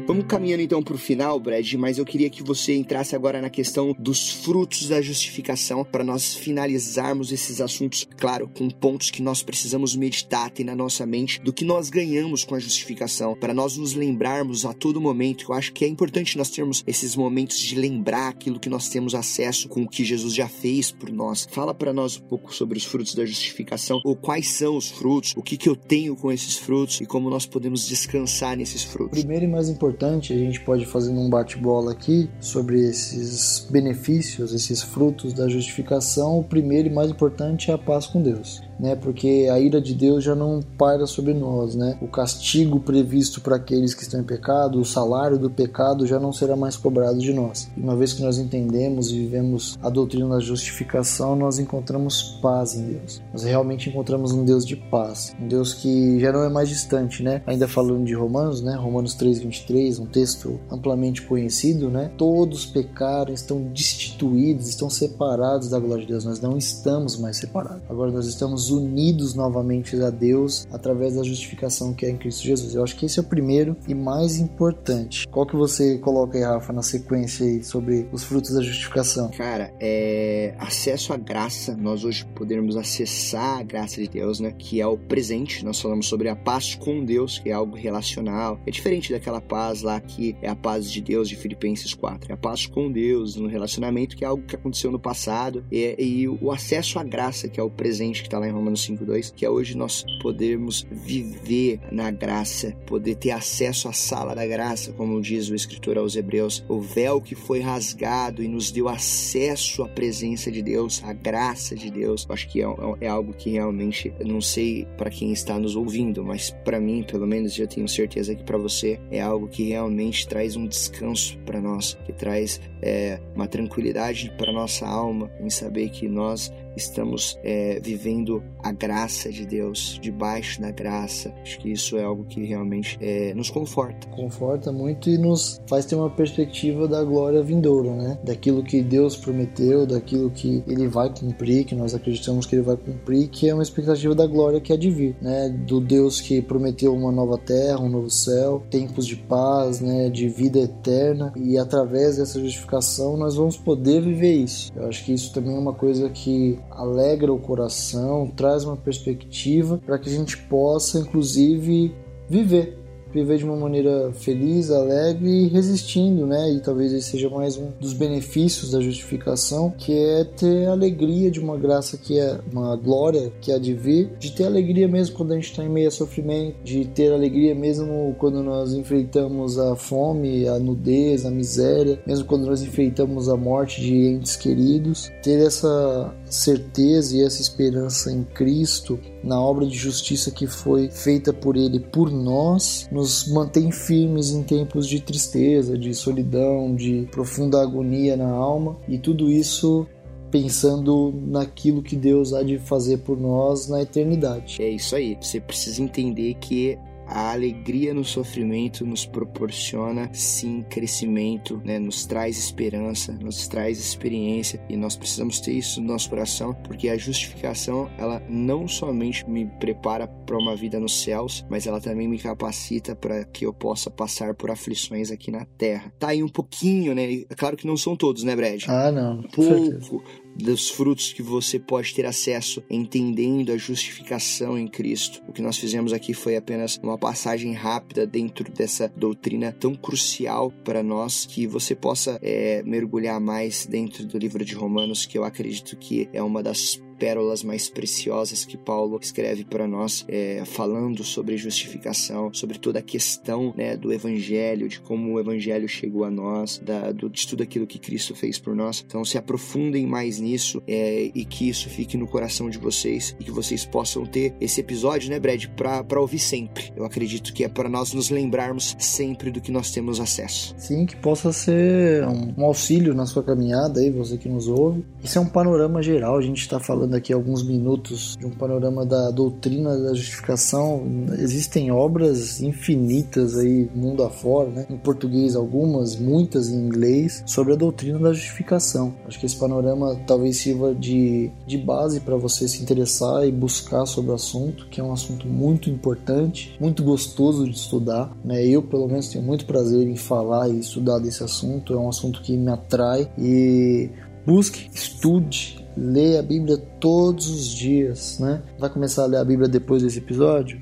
Vamos 0.06 0.26
caminhando 0.26 0.60
então 0.60 0.82
para 0.82 0.94
o 0.94 0.98
final, 0.98 1.40
Brad, 1.40 1.72
mas 1.74 1.96
eu 1.96 2.04
queria 2.04 2.28
que 2.28 2.42
você 2.42 2.74
entrasse 2.74 3.16
agora 3.16 3.40
na 3.40 3.48
questão 3.48 3.96
dos 3.98 4.28
frutos 4.28 4.86
da 4.86 5.00
justificação 5.00 5.82
para 5.82 6.04
nós 6.04 6.34
finalizarmos 6.34 7.32
esses 7.32 7.58
assuntos, 7.58 8.06
claro, 8.18 8.46
com 8.46 8.68
pontos 8.68 9.10
que 9.10 9.22
nós 9.22 9.42
precisamos 9.42 9.96
meditar, 9.96 10.50
ter 10.50 10.62
na 10.62 10.76
nossa 10.76 11.06
mente 11.06 11.40
do 11.40 11.54
que 11.54 11.64
nós 11.64 11.88
ganhamos 11.88 12.44
com 12.44 12.54
a 12.54 12.58
justificação, 12.58 13.34
para 13.34 13.54
nós 13.54 13.78
nos 13.78 13.94
lembrarmos 13.94 14.66
a 14.66 14.74
todo 14.74 15.00
momento. 15.00 15.46
Eu 15.48 15.54
acho 15.54 15.72
que 15.72 15.86
é 15.86 15.88
importante 15.88 16.36
nós 16.36 16.50
termos 16.50 16.84
esses 16.86 17.16
momentos 17.16 17.58
de 17.58 17.74
lembrar 17.74 18.28
aquilo 18.28 18.60
que 18.60 18.68
nós 18.68 18.90
temos 18.90 19.14
acesso 19.14 19.70
com 19.70 19.84
o 19.84 19.88
que 19.88 20.04
Jesus 20.04 20.34
já 20.34 20.48
fez 20.48 20.92
por 20.92 21.10
nós. 21.10 21.48
Fala 21.50 21.72
para 21.72 21.94
nós 21.94 22.18
um 22.18 22.28
pouco 22.28 22.54
sobre 22.54 22.76
os 22.76 22.84
frutos 22.84 23.14
da 23.14 23.24
justificação, 23.24 24.02
ou 24.04 24.14
quais 24.14 24.48
são 24.48 24.76
os 24.76 24.90
frutos, 24.90 25.32
o 25.34 25.42
que, 25.42 25.56
que 25.56 25.68
eu 25.68 25.74
tenho 25.74 26.14
com 26.14 26.30
esses 26.30 26.58
frutos 26.58 27.00
e 27.00 27.06
como 27.06 27.30
nós 27.30 27.46
podemos 27.46 27.88
descansar 27.88 28.54
nesses 28.54 28.84
frutos. 28.84 29.18
Primeiro 29.18 29.46
e 29.46 29.48
mais 29.48 29.70
importante 29.70 29.93
importante, 29.94 30.32
a 30.32 30.36
gente 30.36 30.60
pode 30.60 30.84
fazer 30.84 31.12
um 31.12 31.30
bate-bola 31.30 31.92
aqui 31.92 32.28
sobre 32.40 32.80
esses 32.80 33.66
benefícios, 33.70 34.52
esses 34.52 34.82
frutos 34.82 35.32
da 35.32 35.48
justificação. 35.48 36.40
O 36.40 36.44
primeiro 36.44 36.88
e 36.88 36.92
mais 36.92 37.10
importante 37.10 37.70
é 37.70 37.74
a 37.74 37.78
paz 37.78 38.06
com 38.06 38.20
Deus 38.20 38.60
né? 38.78 38.94
Porque 38.96 39.48
a 39.50 39.58
ira 39.58 39.80
de 39.80 39.94
Deus 39.94 40.24
já 40.24 40.34
não 40.34 40.60
paira 40.76 41.06
sobre 41.06 41.34
nós, 41.34 41.74
né? 41.74 41.98
O 42.00 42.08
castigo 42.08 42.80
previsto 42.80 43.40
para 43.40 43.56
aqueles 43.56 43.94
que 43.94 44.02
estão 44.02 44.20
em 44.20 44.24
pecado, 44.24 44.80
o 44.80 44.84
salário 44.84 45.38
do 45.38 45.50
pecado 45.50 46.06
já 46.06 46.18
não 46.18 46.32
será 46.32 46.56
mais 46.56 46.76
cobrado 46.76 47.18
de 47.18 47.32
nós. 47.32 47.70
E 47.76 47.80
uma 47.80 47.96
vez 47.96 48.12
que 48.12 48.22
nós 48.22 48.38
entendemos 48.38 49.10
e 49.10 49.18
vivemos 49.18 49.78
a 49.82 49.88
doutrina 49.88 50.28
da 50.28 50.40
justificação, 50.40 51.36
nós 51.36 51.58
encontramos 51.58 52.38
paz 52.42 52.74
em 52.74 52.84
Deus. 52.84 53.22
Nós 53.32 53.42
realmente 53.44 53.88
encontramos 53.88 54.32
um 54.32 54.44
Deus 54.44 54.64
de 54.64 54.76
paz, 54.76 55.34
um 55.40 55.48
Deus 55.48 55.74
que 55.74 56.18
já 56.20 56.32
não 56.32 56.44
é 56.44 56.48
mais 56.48 56.68
distante, 56.68 57.22
né? 57.22 57.42
Ainda 57.46 57.68
falando 57.68 58.04
de 58.04 58.14
Romanos, 58.14 58.60
né? 58.60 58.74
Romanos 58.76 59.14
3:23, 59.14 59.98
um 59.98 60.06
texto 60.06 60.60
amplamente 60.70 61.22
conhecido, 61.22 61.88
né? 61.88 62.10
Todos 62.16 62.66
pecaram, 62.66 63.32
estão 63.32 63.62
destituídos, 63.62 64.68
estão 64.68 64.90
separados 64.90 65.68
da 65.68 65.78
glória 65.78 66.02
de 66.02 66.12
Deus. 66.12 66.24
Nós 66.24 66.40
não 66.40 66.56
estamos 66.56 67.18
mais 67.18 67.36
separados. 67.36 67.82
Agora 67.88 68.10
nós 68.10 68.26
estamos 68.26 68.70
unidos 68.74 69.34
novamente 69.34 69.96
a 70.00 70.10
Deus 70.10 70.66
através 70.70 71.14
da 71.14 71.22
justificação 71.22 71.94
que 71.94 72.06
é 72.06 72.10
em 72.10 72.16
Cristo 72.16 72.44
Jesus. 72.44 72.74
Eu 72.74 72.82
acho 72.82 72.96
que 72.96 73.06
esse 73.06 73.18
é 73.18 73.22
o 73.22 73.26
primeiro 73.26 73.76
e 73.88 73.94
mais 73.94 74.38
importante. 74.38 75.26
Qual 75.28 75.46
que 75.46 75.56
você 75.56 75.98
coloca 75.98 76.36
aí, 76.36 76.44
Rafa, 76.44 76.72
na 76.72 76.82
sequência 76.82 77.46
aí 77.46 77.62
sobre 77.62 78.08
os 78.12 78.24
frutos 78.24 78.52
da 78.54 78.62
justificação? 78.62 79.30
Cara, 79.30 79.72
é 79.80 80.54
acesso 80.58 81.12
à 81.12 81.16
graça. 81.16 81.76
Nós 81.76 82.04
hoje 82.04 82.24
podemos 82.34 82.76
acessar 82.76 83.58
a 83.58 83.62
graça 83.62 84.00
de 84.00 84.08
Deus, 84.08 84.40
né? 84.40 84.52
Que 84.52 84.80
é 84.80 84.86
o 84.86 84.96
presente. 84.96 85.64
Nós 85.64 85.80
falamos 85.80 86.06
sobre 86.06 86.28
a 86.28 86.36
paz 86.36 86.74
com 86.74 87.04
Deus, 87.04 87.38
que 87.38 87.50
é 87.50 87.52
algo 87.52 87.76
relacional. 87.76 88.60
É 88.66 88.70
diferente 88.70 89.12
daquela 89.12 89.40
paz 89.40 89.82
lá 89.82 90.00
que 90.00 90.36
é 90.42 90.48
a 90.48 90.56
paz 90.56 90.90
de 90.90 91.00
Deus 91.00 91.28
de 91.28 91.36
Filipenses 91.36 91.94
4. 91.94 92.30
É 92.30 92.34
a 92.34 92.36
paz 92.36 92.66
com 92.66 92.90
Deus 92.90 93.36
no 93.36 93.48
relacionamento, 93.48 94.16
que 94.16 94.24
é 94.24 94.26
algo 94.26 94.44
que 94.44 94.56
aconteceu 94.56 94.90
no 94.90 94.98
passado. 94.98 95.64
E, 95.70 95.94
e 95.98 96.28
o 96.28 96.50
acesso 96.50 96.98
à 96.98 97.04
graça, 97.04 97.48
que 97.48 97.60
é 97.60 97.62
o 97.62 97.70
presente 97.70 98.22
que 98.22 98.28
está 98.28 98.38
lá 98.38 98.48
em 98.48 98.52
Romanos 98.54 98.84
5:2, 98.84 99.32
que 99.34 99.44
é 99.44 99.50
hoje 99.50 99.76
nós 99.76 100.04
podermos 100.22 100.86
viver 100.90 101.80
na 101.90 102.10
graça, 102.10 102.72
poder 102.86 103.16
ter 103.16 103.30
acesso 103.30 103.88
à 103.88 103.92
sala 103.92 104.34
da 104.34 104.46
graça, 104.46 104.92
como 104.92 105.20
diz 105.20 105.48
o 105.48 105.54
escritor 105.54 105.98
aos 105.98 106.16
Hebreus, 106.16 106.64
o 106.68 106.80
véu 106.80 107.20
que 107.20 107.34
foi 107.34 107.60
rasgado 107.60 108.42
e 108.42 108.48
nos 108.48 108.70
deu 108.70 108.88
acesso 108.88 109.82
à 109.82 109.88
presença 109.88 110.50
de 110.50 110.62
Deus, 110.62 111.02
à 111.04 111.12
graça 111.12 111.74
de 111.74 111.90
Deus. 111.90 112.26
Eu 112.28 112.34
acho 112.34 112.48
que 112.48 112.62
é, 112.62 112.66
é 113.00 113.08
algo 113.08 113.32
que 113.32 113.50
realmente, 113.50 114.12
não 114.24 114.40
sei 114.40 114.86
para 114.96 115.10
quem 115.10 115.32
está 115.32 115.58
nos 115.58 115.76
ouvindo, 115.76 116.24
mas 116.24 116.50
para 116.64 116.80
mim, 116.80 117.02
pelo 117.02 117.26
menos, 117.26 117.58
eu 117.58 117.66
tenho 117.66 117.88
certeza 117.88 118.34
que 118.34 118.42
para 118.42 118.58
você 118.58 118.98
é 119.10 119.20
algo 119.20 119.48
que 119.48 119.64
realmente 119.64 120.26
traz 120.26 120.56
um 120.56 120.66
descanso 120.66 121.38
para 121.46 121.60
nós, 121.60 121.96
que 122.04 122.12
traz 122.12 122.60
é, 122.82 123.20
uma 123.34 123.46
tranquilidade 123.46 124.32
para 124.36 124.52
nossa 124.52 124.86
alma 124.86 125.30
em 125.40 125.50
saber 125.50 125.88
que 125.90 126.08
nós 126.08 126.52
estamos 126.76 127.38
é, 127.42 127.80
vivendo 127.82 128.42
a 128.62 128.72
graça 128.72 129.30
de 129.30 129.46
Deus, 129.46 129.98
debaixo 130.00 130.60
da 130.60 130.70
graça. 130.70 131.32
Acho 131.42 131.58
que 131.58 131.70
isso 131.70 131.96
é 131.96 132.04
algo 132.04 132.24
que 132.24 132.44
realmente 132.44 132.98
é, 133.00 133.34
nos 133.34 133.50
conforta. 133.50 134.06
Conforta 134.08 134.72
muito 134.72 135.10
e 135.10 135.18
nos 135.18 135.60
faz 135.68 135.84
ter 135.84 135.94
uma 135.94 136.10
perspectiva 136.10 136.88
da 136.88 137.02
glória 137.04 137.42
vindoura, 137.42 137.94
né? 137.94 138.18
Daquilo 138.24 138.62
que 138.62 138.82
Deus 138.82 139.16
prometeu, 139.16 139.86
daquilo 139.86 140.30
que 140.30 140.62
Ele 140.66 140.88
vai 140.88 141.10
cumprir, 141.10 141.64
que 141.64 141.74
nós 141.74 141.94
acreditamos 141.94 142.46
que 142.46 142.56
Ele 142.56 142.62
vai 142.62 142.76
cumprir, 142.76 143.28
que 143.28 143.48
é 143.48 143.54
uma 143.54 143.62
expectativa 143.62 144.14
da 144.14 144.26
glória 144.26 144.60
que 144.60 144.72
há 144.72 144.76
de 144.76 144.90
vir, 144.90 145.16
né? 145.20 145.48
Do 145.48 145.80
Deus 145.80 146.20
que 146.20 146.40
prometeu 146.40 146.94
uma 146.94 147.12
nova 147.12 147.38
terra, 147.38 147.80
um 147.80 147.88
novo 147.88 148.10
céu, 148.10 148.62
tempos 148.70 149.06
de 149.06 149.16
paz, 149.16 149.80
né? 149.80 150.08
De 150.08 150.28
vida 150.28 150.58
eterna 150.58 151.32
e 151.36 151.58
através 151.58 152.16
dessa 152.16 152.40
justificação 152.40 153.16
nós 153.16 153.36
vamos 153.36 153.56
poder 153.56 154.00
viver 154.00 154.32
isso. 154.32 154.72
Eu 154.74 154.88
acho 154.88 155.04
que 155.04 155.12
isso 155.12 155.32
também 155.32 155.54
é 155.54 155.58
uma 155.58 155.74
coisa 155.74 156.08
que 156.08 156.58
alegra 156.70 157.32
o 157.32 157.38
coração, 157.38 158.30
traz 158.34 158.64
uma 158.64 158.76
perspectiva 158.76 159.80
para 159.84 159.98
que 159.98 160.08
a 160.08 160.12
gente 160.12 160.36
possa, 160.36 160.98
inclusive, 160.98 161.94
viver 162.28 162.84
viver 163.14 163.38
de 163.38 163.44
uma 163.44 163.56
maneira 163.56 164.12
feliz, 164.12 164.70
alegre 164.72 165.28
e 165.28 165.46
resistindo, 165.46 166.26
né? 166.26 166.50
E 166.50 166.60
talvez 166.60 166.92
esse 166.92 167.10
seja 167.10 167.30
mais 167.30 167.56
um 167.56 167.70
dos 167.80 167.92
benefícios 167.92 168.72
da 168.72 168.80
justificação, 168.80 169.70
que 169.70 169.96
é 169.96 170.24
ter 170.24 170.66
alegria 170.66 171.30
de 171.30 171.38
uma 171.38 171.56
graça 171.56 171.96
que 171.96 172.18
é 172.18 172.40
uma 172.50 172.74
glória 172.74 173.32
que 173.40 173.52
há 173.52 173.58
de 173.58 173.72
vir, 173.72 174.10
de 174.18 174.32
ter 174.32 174.44
alegria 174.44 174.88
mesmo 174.88 175.16
quando 175.16 175.32
a 175.32 175.36
gente 175.36 175.50
está 175.50 175.62
em 175.62 175.68
meio 175.68 175.86
a 175.86 175.92
sofrimento, 175.92 176.56
de 176.64 176.86
ter 176.86 177.12
alegria 177.12 177.54
mesmo 177.54 178.16
quando 178.18 178.42
nós 178.42 178.74
enfrentamos 178.74 179.58
a 179.58 179.76
fome, 179.76 180.48
a 180.48 180.58
nudez, 180.58 181.24
a 181.24 181.30
miséria, 181.30 182.00
mesmo 182.04 182.26
quando 182.26 182.46
nós 182.46 182.62
enfrentamos 182.62 183.28
a 183.28 183.36
morte 183.36 183.80
de 183.80 183.94
entes 183.94 184.34
queridos, 184.34 185.12
ter 185.22 185.46
essa 185.46 186.12
certeza 186.34 187.16
e 187.16 187.22
essa 187.22 187.40
esperança 187.40 188.10
em 188.10 188.24
Cristo, 188.24 188.98
na 189.22 189.40
obra 189.40 189.66
de 189.66 189.76
justiça 189.76 190.30
que 190.30 190.46
foi 190.46 190.90
feita 190.90 191.32
por 191.32 191.56
Ele 191.56 191.78
por 191.78 192.10
nós, 192.10 192.88
nos 192.90 193.28
mantém 193.28 193.70
firmes 193.70 194.30
em 194.30 194.42
tempos 194.42 194.88
de 194.88 195.00
tristeza, 195.00 195.78
de 195.78 195.94
solidão, 195.94 196.74
de 196.74 197.08
profunda 197.10 197.62
agonia 197.62 198.16
na 198.16 198.28
alma, 198.28 198.76
e 198.88 198.98
tudo 198.98 199.30
isso 199.30 199.86
pensando 200.30 201.14
naquilo 201.28 201.80
que 201.80 201.94
Deus 201.94 202.32
há 202.32 202.42
de 202.42 202.58
fazer 202.58 202.98
por 202.98 203.16
nós 203.18 203.68
na 203.68 203.82
eternidade. 203.82 204.60
É 204.60 204.68
isso 204.68 204.96
aí. 204.96 205.16
Você 205.20 205.40
precisa 205.40 205.80
entender 205.80 206.34
que 206.34 206.76
a 207.06 207.32
alegria 207.32 207.92
no 207.92 208.04
sofrimento 208.04 208.86
nos 208.86 209.06
proporciona 209.06 210.08
sim 210.12 210.62
crescimento, 210.68 211.60
né? 211.64 211.78
nos 211.78 212.06
traz 212.06 212.38
esperança, 212.38 213.12
nos 213.12 213.46
traz 213.48 213.78
experiência 213.78 214.60
e 214.68 214.76
nós 214.76 214.96
precisamos 214.96 215.40
ter 215.40 215.52
isso 215.52 215.80
no 215.80 215.88
nosso 215.88 216.10
coração 216.10 216.54
porque 216.64 216.88
a 216.88 216.96
justificação 216.96 217.90
ela 217.98 218.22
não 218.28 218.66
somente 218.66 219.28
me 219.28 219.46
prepara 219.46 220.06
para 220.06 220.38
uma 220.38 220.56
vida 220.56 220.80
nos 220.80 221.02
céus, 221.02 221.44
mas 221.48 221.66
ela 221.66 221.80
também 221.80 222.08
me 222.08 222.18
capacita 222.18 222.94
para 222.94 223.24
que 223.24 223.46
eu 223.46 223.52
possa 223.52 223.90
passar 223.90 224.34
por 224.34 224.50
aflições 224.50 225.10
aqui 225.10 225.30
na 225.30 225.44
terra. 225.44 225.92
Tá 225.98 226.08
aí 226.08 226.22
um 226.22 226.28
pouquinho, 226.28 226.94
né? 226.94 227.24
É 227.28 227.34
claro 227.36 227.56
que 227.56 227.66
não 227.66 227.76
são 227.76 227.96
todos, 227.96 228.22
né, 228.24 228.34
Brad? 228.34 228.64
Ah, 228.68 228.90
não. 228.90 229.22
Pouco 229.22 230.02
dos 230.36 230.68
frutos 230.68 231.12
que 231.12 231.22
você 231.22 231.58
pode 231.58 231.94
ter 231.94 232.06
acesso 232.06 232.62
entendendo 232.68 233.52
a 233.52 233.56
justificação 233.56 234.58
em 234.58 234.66
Cristo. 234.66 235.22
O 235.28 235.32
que 235.32 235.42
nós 235.42 235.56
fizemos 235.56 235.92
aqui 235.92 236.12
foi 236.12 236.36
apenas 236.36 236.78
uma 236.82 236.98
passagem 236.98 237.52
rápida 237.52 238.06
dentro 238.06 238.50
dessa 238.52 238.88
doutrina 238.88 239.52
tão 239.52 239.74
crucial 239.74 240.50
para 240.64 240.82
nós 240.82 241.26
que 241.26 241.46
você 241.46 241.74
possa 241.74 242.18
é, 242.22 242.62
mergulhar 242.64 243.20
mais 243.20 243.66
dentro 243.66 244.04
do 244.06 244.18
livro 244.18 244.44
de 244.44 244.54
Romanos, 244.54 245.06
que 245.06 245.16
eu 245.16 245.24
acredito 245.24 245.76
que 245.76 246.08
é 246.12 246.22
uma 246.22 246.42
das 246.42 246.80
pérolas 246.98 247.42
mais 247.42 247.68
preciosas 247.68 248.44
que 248.44 248.56
Paulo 248.56 248.98
escreve 249.00 249.44
para 249.44 249.66
nós, 249.66 250.04
é, 250.08 250.42
falando 250.44 251.04
sobre 251.04 251.36
justificação, 251.36 252.32
sobre 252.32 252.58
toda 252.58 252.78
a 252.78 252.82
questão 252.82 253.52
né, 253.56 253.76
do 253.76 253.92
Evangelho, 253.92 254.68
de 254.68 254.80
como 254.80 255.12
o 255.12 255.20
Evangelho 255.20 255.68
chegou 255.68 256.04
a 256.04 256.10
nós, 256.10 256.58
da, 256.58 256.92
do, 256.92 257.08
de 257.08 257.26
tudo 257.26 257.42
aquilo 257.42 257.66
que 257.66 257.78
Cristo 257.78 258.14
fez 258.14 258.38
por 258.38 258.54
nós. 258.54 258.84
Então, 258.86 259.04
se 259.04 259.18
aprofundem 259.18 259.86
mais 259.86 260.20
nisso 260.20 260.62
é, 260.66 261.10
e 261.14 261.24
que 261.24 261.48
isso 261.48 261.68
fique 261.68 261.96
no 261.96 262.06
coração 262.06 262.48
de 262.48 262.58
vocês 262.58 263.14
e 263.18 263.24
que 263.24 263.30
vocês 263.30 263.64
possam 263.64 264.06
ter 264.06 264.34
esse 264.40 264.60
episódio, 264.60 265.10
né, 265.10 265.18
Brad, 265.18 265.44
para 265.46 266.00
ouvir 266.00 266.18
sempre. 266.18 266.72
Eu 266.76 266.84
acredito 266.84 267.32
que 267.32 267.44
é 267.44 267.48
para 267.48 267.68
nós 267.68 267.92
nos 267.92 268.10
lembrarmos 268.10 268.76
sempre 268.78 269.30
do 269.30 269.40
que 269.40 269.50
nós 269.50 269.70
temos 269.70 270.00
acesso. 270.00 270.54
Sim, 270.58 270.86
que 270.86 270.96
possa 270.96 271.32
ser 271.32 272.06
um, 272.06 272.34
um 272.38 272.44
auxílio 272.44 272.94
na 272.94 273.06
sua 273.06 273.22
caminhada 273.22 273.80
aí, 273.80 273.90
você 273.90 274.16
que 274.16 274.28
nos 274.28 274.48
ouve. 274.48 274.84
Isso 275.02 275.18
é 275.18 275.20
um 275.20 275.26
panorama 275.26 275.82
geral, 275.82 276.16
a 276.16 276.22
gente 276.22 276.40
está 276.40 276.60
falando 276.60 276.83
aqui 276.92 277.12
alguns 277.12 277.42
minutos 277.42 278.16
de 278.18 278.26
um 278.26 278.30
panorama 278.30 278.84
da 278.84 279.10
doutrina 279.10 279.78
da 279.78 279.94
justificação. 279.94 280.82
Existem 281.18 281.70
obras 281.70 282.40
infinitas 282.40 283.36
aí 283.36 283.70
mundo 283.74 284.02
afora, 284.02 284.50
né? 284.50 284.66
Em 284.68 284.76
português 284.76 285.36
algumas, 285.36 285.96
muitas 285.96 286.48
em 286.48 286.56
inglês, 286.56 287.22
sobre 287.26 287.52
a 287.52 287.56
doutrina 287.56 287.98
da 287.98 288.12
justificação. 288.12 288.94
Acho 289.06 289.18
que 289.18 289.26
esse 289.26 289.36
panorama 289.36 289.96
talvez 290.06 290.36
sirva 290.36 290.74
de, 290.74 291.30
de 291.46 291.56
base 291.56 292.00
para 292.00 292.16
você 292.16 292.48
se 292.48 292.62
interessar 292.62 293.26
e 293.26 293.32
buscar 293.32 293.86
sobre 293.86 294.10
o 294.10 294.14
assunto, 294.14 294.66
que 294.68 294.80
é 294.80 294.84
um 294.84 294.92
assunto 294.92 295.26
muito 295.26 295.70
importante, 295.70 296.56
muito 296.60 296.82
gostoso 296.82 297.44
de 297.44 297.56
estudar, 297.56 298.14
né? 298.24 298.44
Eu, 298.46 298.62
pelo 298.62 298.86
menos, 298.86 299.08
tenho 299.08 299.24
muito 299.24 299.46
prazer 299.46 299.86
em 299.86 299.96
falar 299.96 300.48
e 300.48 300.58
estudar 300.58 300.98
desse 300.98 301.22
assunto, 301.22 301.72
é 301.72 301.78
um 301.78 301.88
assunto 301.88 302.20
que 302.22 302.36
me 302.36 302.50
atrai 302.50 303.10
e 303.18 303.90
busque, 304.26 304.70
estude, 304.72 305.63
leia 305.76 306.20
a 306.20 306.22
Bíblia 306.22 306.56
todos 306.80 307.28
os 307.28 307.48
dias, 307.48 308.18
né? 308.18 308.42
Vai 308.58 308.70
começar 308.70 309.04
a 309.04 309.06
ler 309.06 309.18
a 309.18 309.24
Bíblia 309.24 309.48
depois 309.48 309.82
desse 309.82 309.98
episódio? 309.98 310.60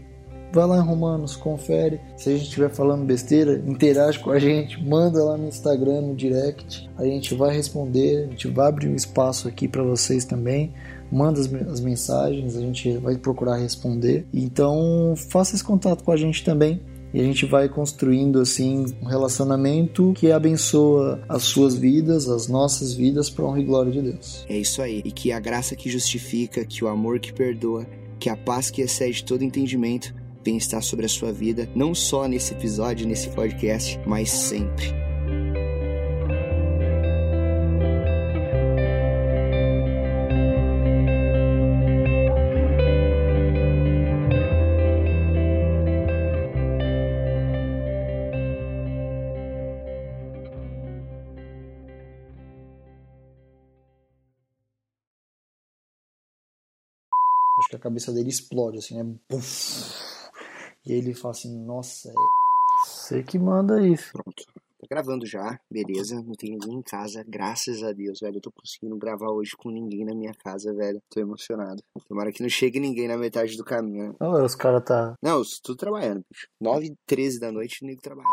Vai 0.53 0.67
lá 0.67 0.77
em 0.77 0.87
Romanos, 0.87 1.35
confere. 1.35 1.99
Se 2.17 2.29
a 2.29 2.33
gente 2.33 2.45
estiver 2.45 2.69
falando 2.69 3.07
besteira, 3.07 3.63
interage 3.67 4.19
com 4.19 4.31
a 4.31 4.39
gente, 4.39 4.83
manda 4.85 5.25
lá 5.25 5.39
no 5.39 5.49
Instagram, 5.49 6.03
no 6.03 6.15
direct. 6.15 6.91
A 6.99 7.05
gente 7.05 7.35
vai 7.35 7.57
responder, 7.57 8.25
a 8.25 8.31
gente 8.31 8.49
vai 8.49 8.69
abrir 8.69 8.89
um 8.89 8.95
espaço 8.95 9.49
aqui 9.49 9.67
para 9.67 9.83
vocês 9.83 10.27
também. 10.27 10.75
Manda 11.11 11.41
as 11.41 11.81
mensagens, 11.81 12.55
a 12.55 12.61
gente 12.61 12.99
vai 12.99 13.17
procurar 13.17 13.57
responder. 13.57 14.27
Então, 14.33 15.15
faça 15.17 15.55
esse 15.55 15.65
contato 15.65 16.05
com 16.05 16.13
a 16.13 16.17
gente 16.17 16.45
também 16.45 16.81
e 17.13 17.21
a 17.21 17.25
gente 17.25 17.45
vai 17.47 17.69
construindo 17.69 18.41
assim 18.41 18.87
um 19.03 19.07
relacionamento 19.07 20.13
que 20.15 20.31
abençoa 20.31 21.23
as 21.29 21.43
suas 21.43 21.77
vidas, 21.77 22.29
as 22.29 22.49
nossas 22.49 22.95
vidas 22.95 23.29
para 23.29 23.45
honra 23.45 23.61
e 23.61 23.65
glória 23.65 23.93
de 23.93 24.01
Deus. 24.01 24.45
É 24.49 24.57
isso 24.57 24.81
aí. 24.81 25.03
E 25.05 25.13
que 25.13 25.33
a 25.33 25.41
graça 25.41 25.77
que 25.77 25.91
justifica, 25.91 26.65
que 26.65 26.85
o 26.85 26.89
amor 26.89 27.21
que 27.21 27.33
perdoa, 27.33 27.87
que 28.19 28.29
a 28.29 28.37
paz 28.37 28.71
que 28.71 28.83
excede 28.83 29.25
todo 29.25 29.43
entendimento 29.43 30.15
venha 30.45 30.59
estar 30.59 30.81
sobre 30.81 31.07
a 31.07 31.09
sua 31.09 31.33
vida, 31.33 31.69
não 31.75 31.95
só 31.95 32.27
nesse 32.27 32.53
episódio, 32.53 33.07
nesse 33.07 33.29
podcast, 33.31 34.01
mas 34.07 34.31
sempre. 34.31 35.02
Cabeça 57.83 58.13
dele 58.13 58.31
explode, 58.31 58.79
assim, 58.79 59.03
né? 59.03 59.15
Puff. 59.29 59.93
E 60.87 60.93
ele 60.93 61.15
fala 61.15 61.33
assim, 61.33 61.65
nossa, 61.65 62.09
é 62.09 62.13
você 62.85 63.23
que 63.23 63.39
manda 63.39 63.87
isso. 63.87 64.13
Pronto. 64.13 64.45
Tô 64.81 64.87
gravando 64.91 65.25
já, 65.25 65.61
beleza. 65.71 66.21
Não 66.21 66.33
tem 66.33 66.51
ninguém 66.51 66.75
em 66.75 66.83
casa, 66.83 67.25
graças 67.27 67.85
a 67.85 67.93
Deus, 67.93 68.19
velho. 68.21 68.39
Eu 68.39 68.41
tô 68.41 68.51
conseguindo 68.51 68.97
gravar 68.97 69.31
hoje 69.31 69.53
com 69.57 69.71
ninguém 69.71 70.05
na 70.05 70.13
minha 70.13 70.35
casa, 70.35 70.75
velho. 70.75 71.01
Tô 71.09 71.21
emocionado. 71.21 71.81
Tomara 72.09 72.33
que 72.33 72.43
não 72.43 72.49
chegue 72.49 72.81
ninguém 72.81 73.07
na 73.07 73.17
metade 73.17 73.57
do 73.57 73.65
caminho. 73.65 74.09
né? 74.09 74.15
Não, 74.21 74.45
os 74.45 74.57
caras 74.57 74.83
tá. 74.85 75.15
Não, 75.23 75.39
eu 75.39 75.45
tô 75.63 75.77
trabalhando, 75.77 76.25
bicho. 76.29 76.49
9 76.61 76.87
e 76.87 76.97
13 77.07 77.39
da 77.39 77.53
noite, 77.53 77.85
nego 77.85 78.01
trabalhando. 78.01 78.33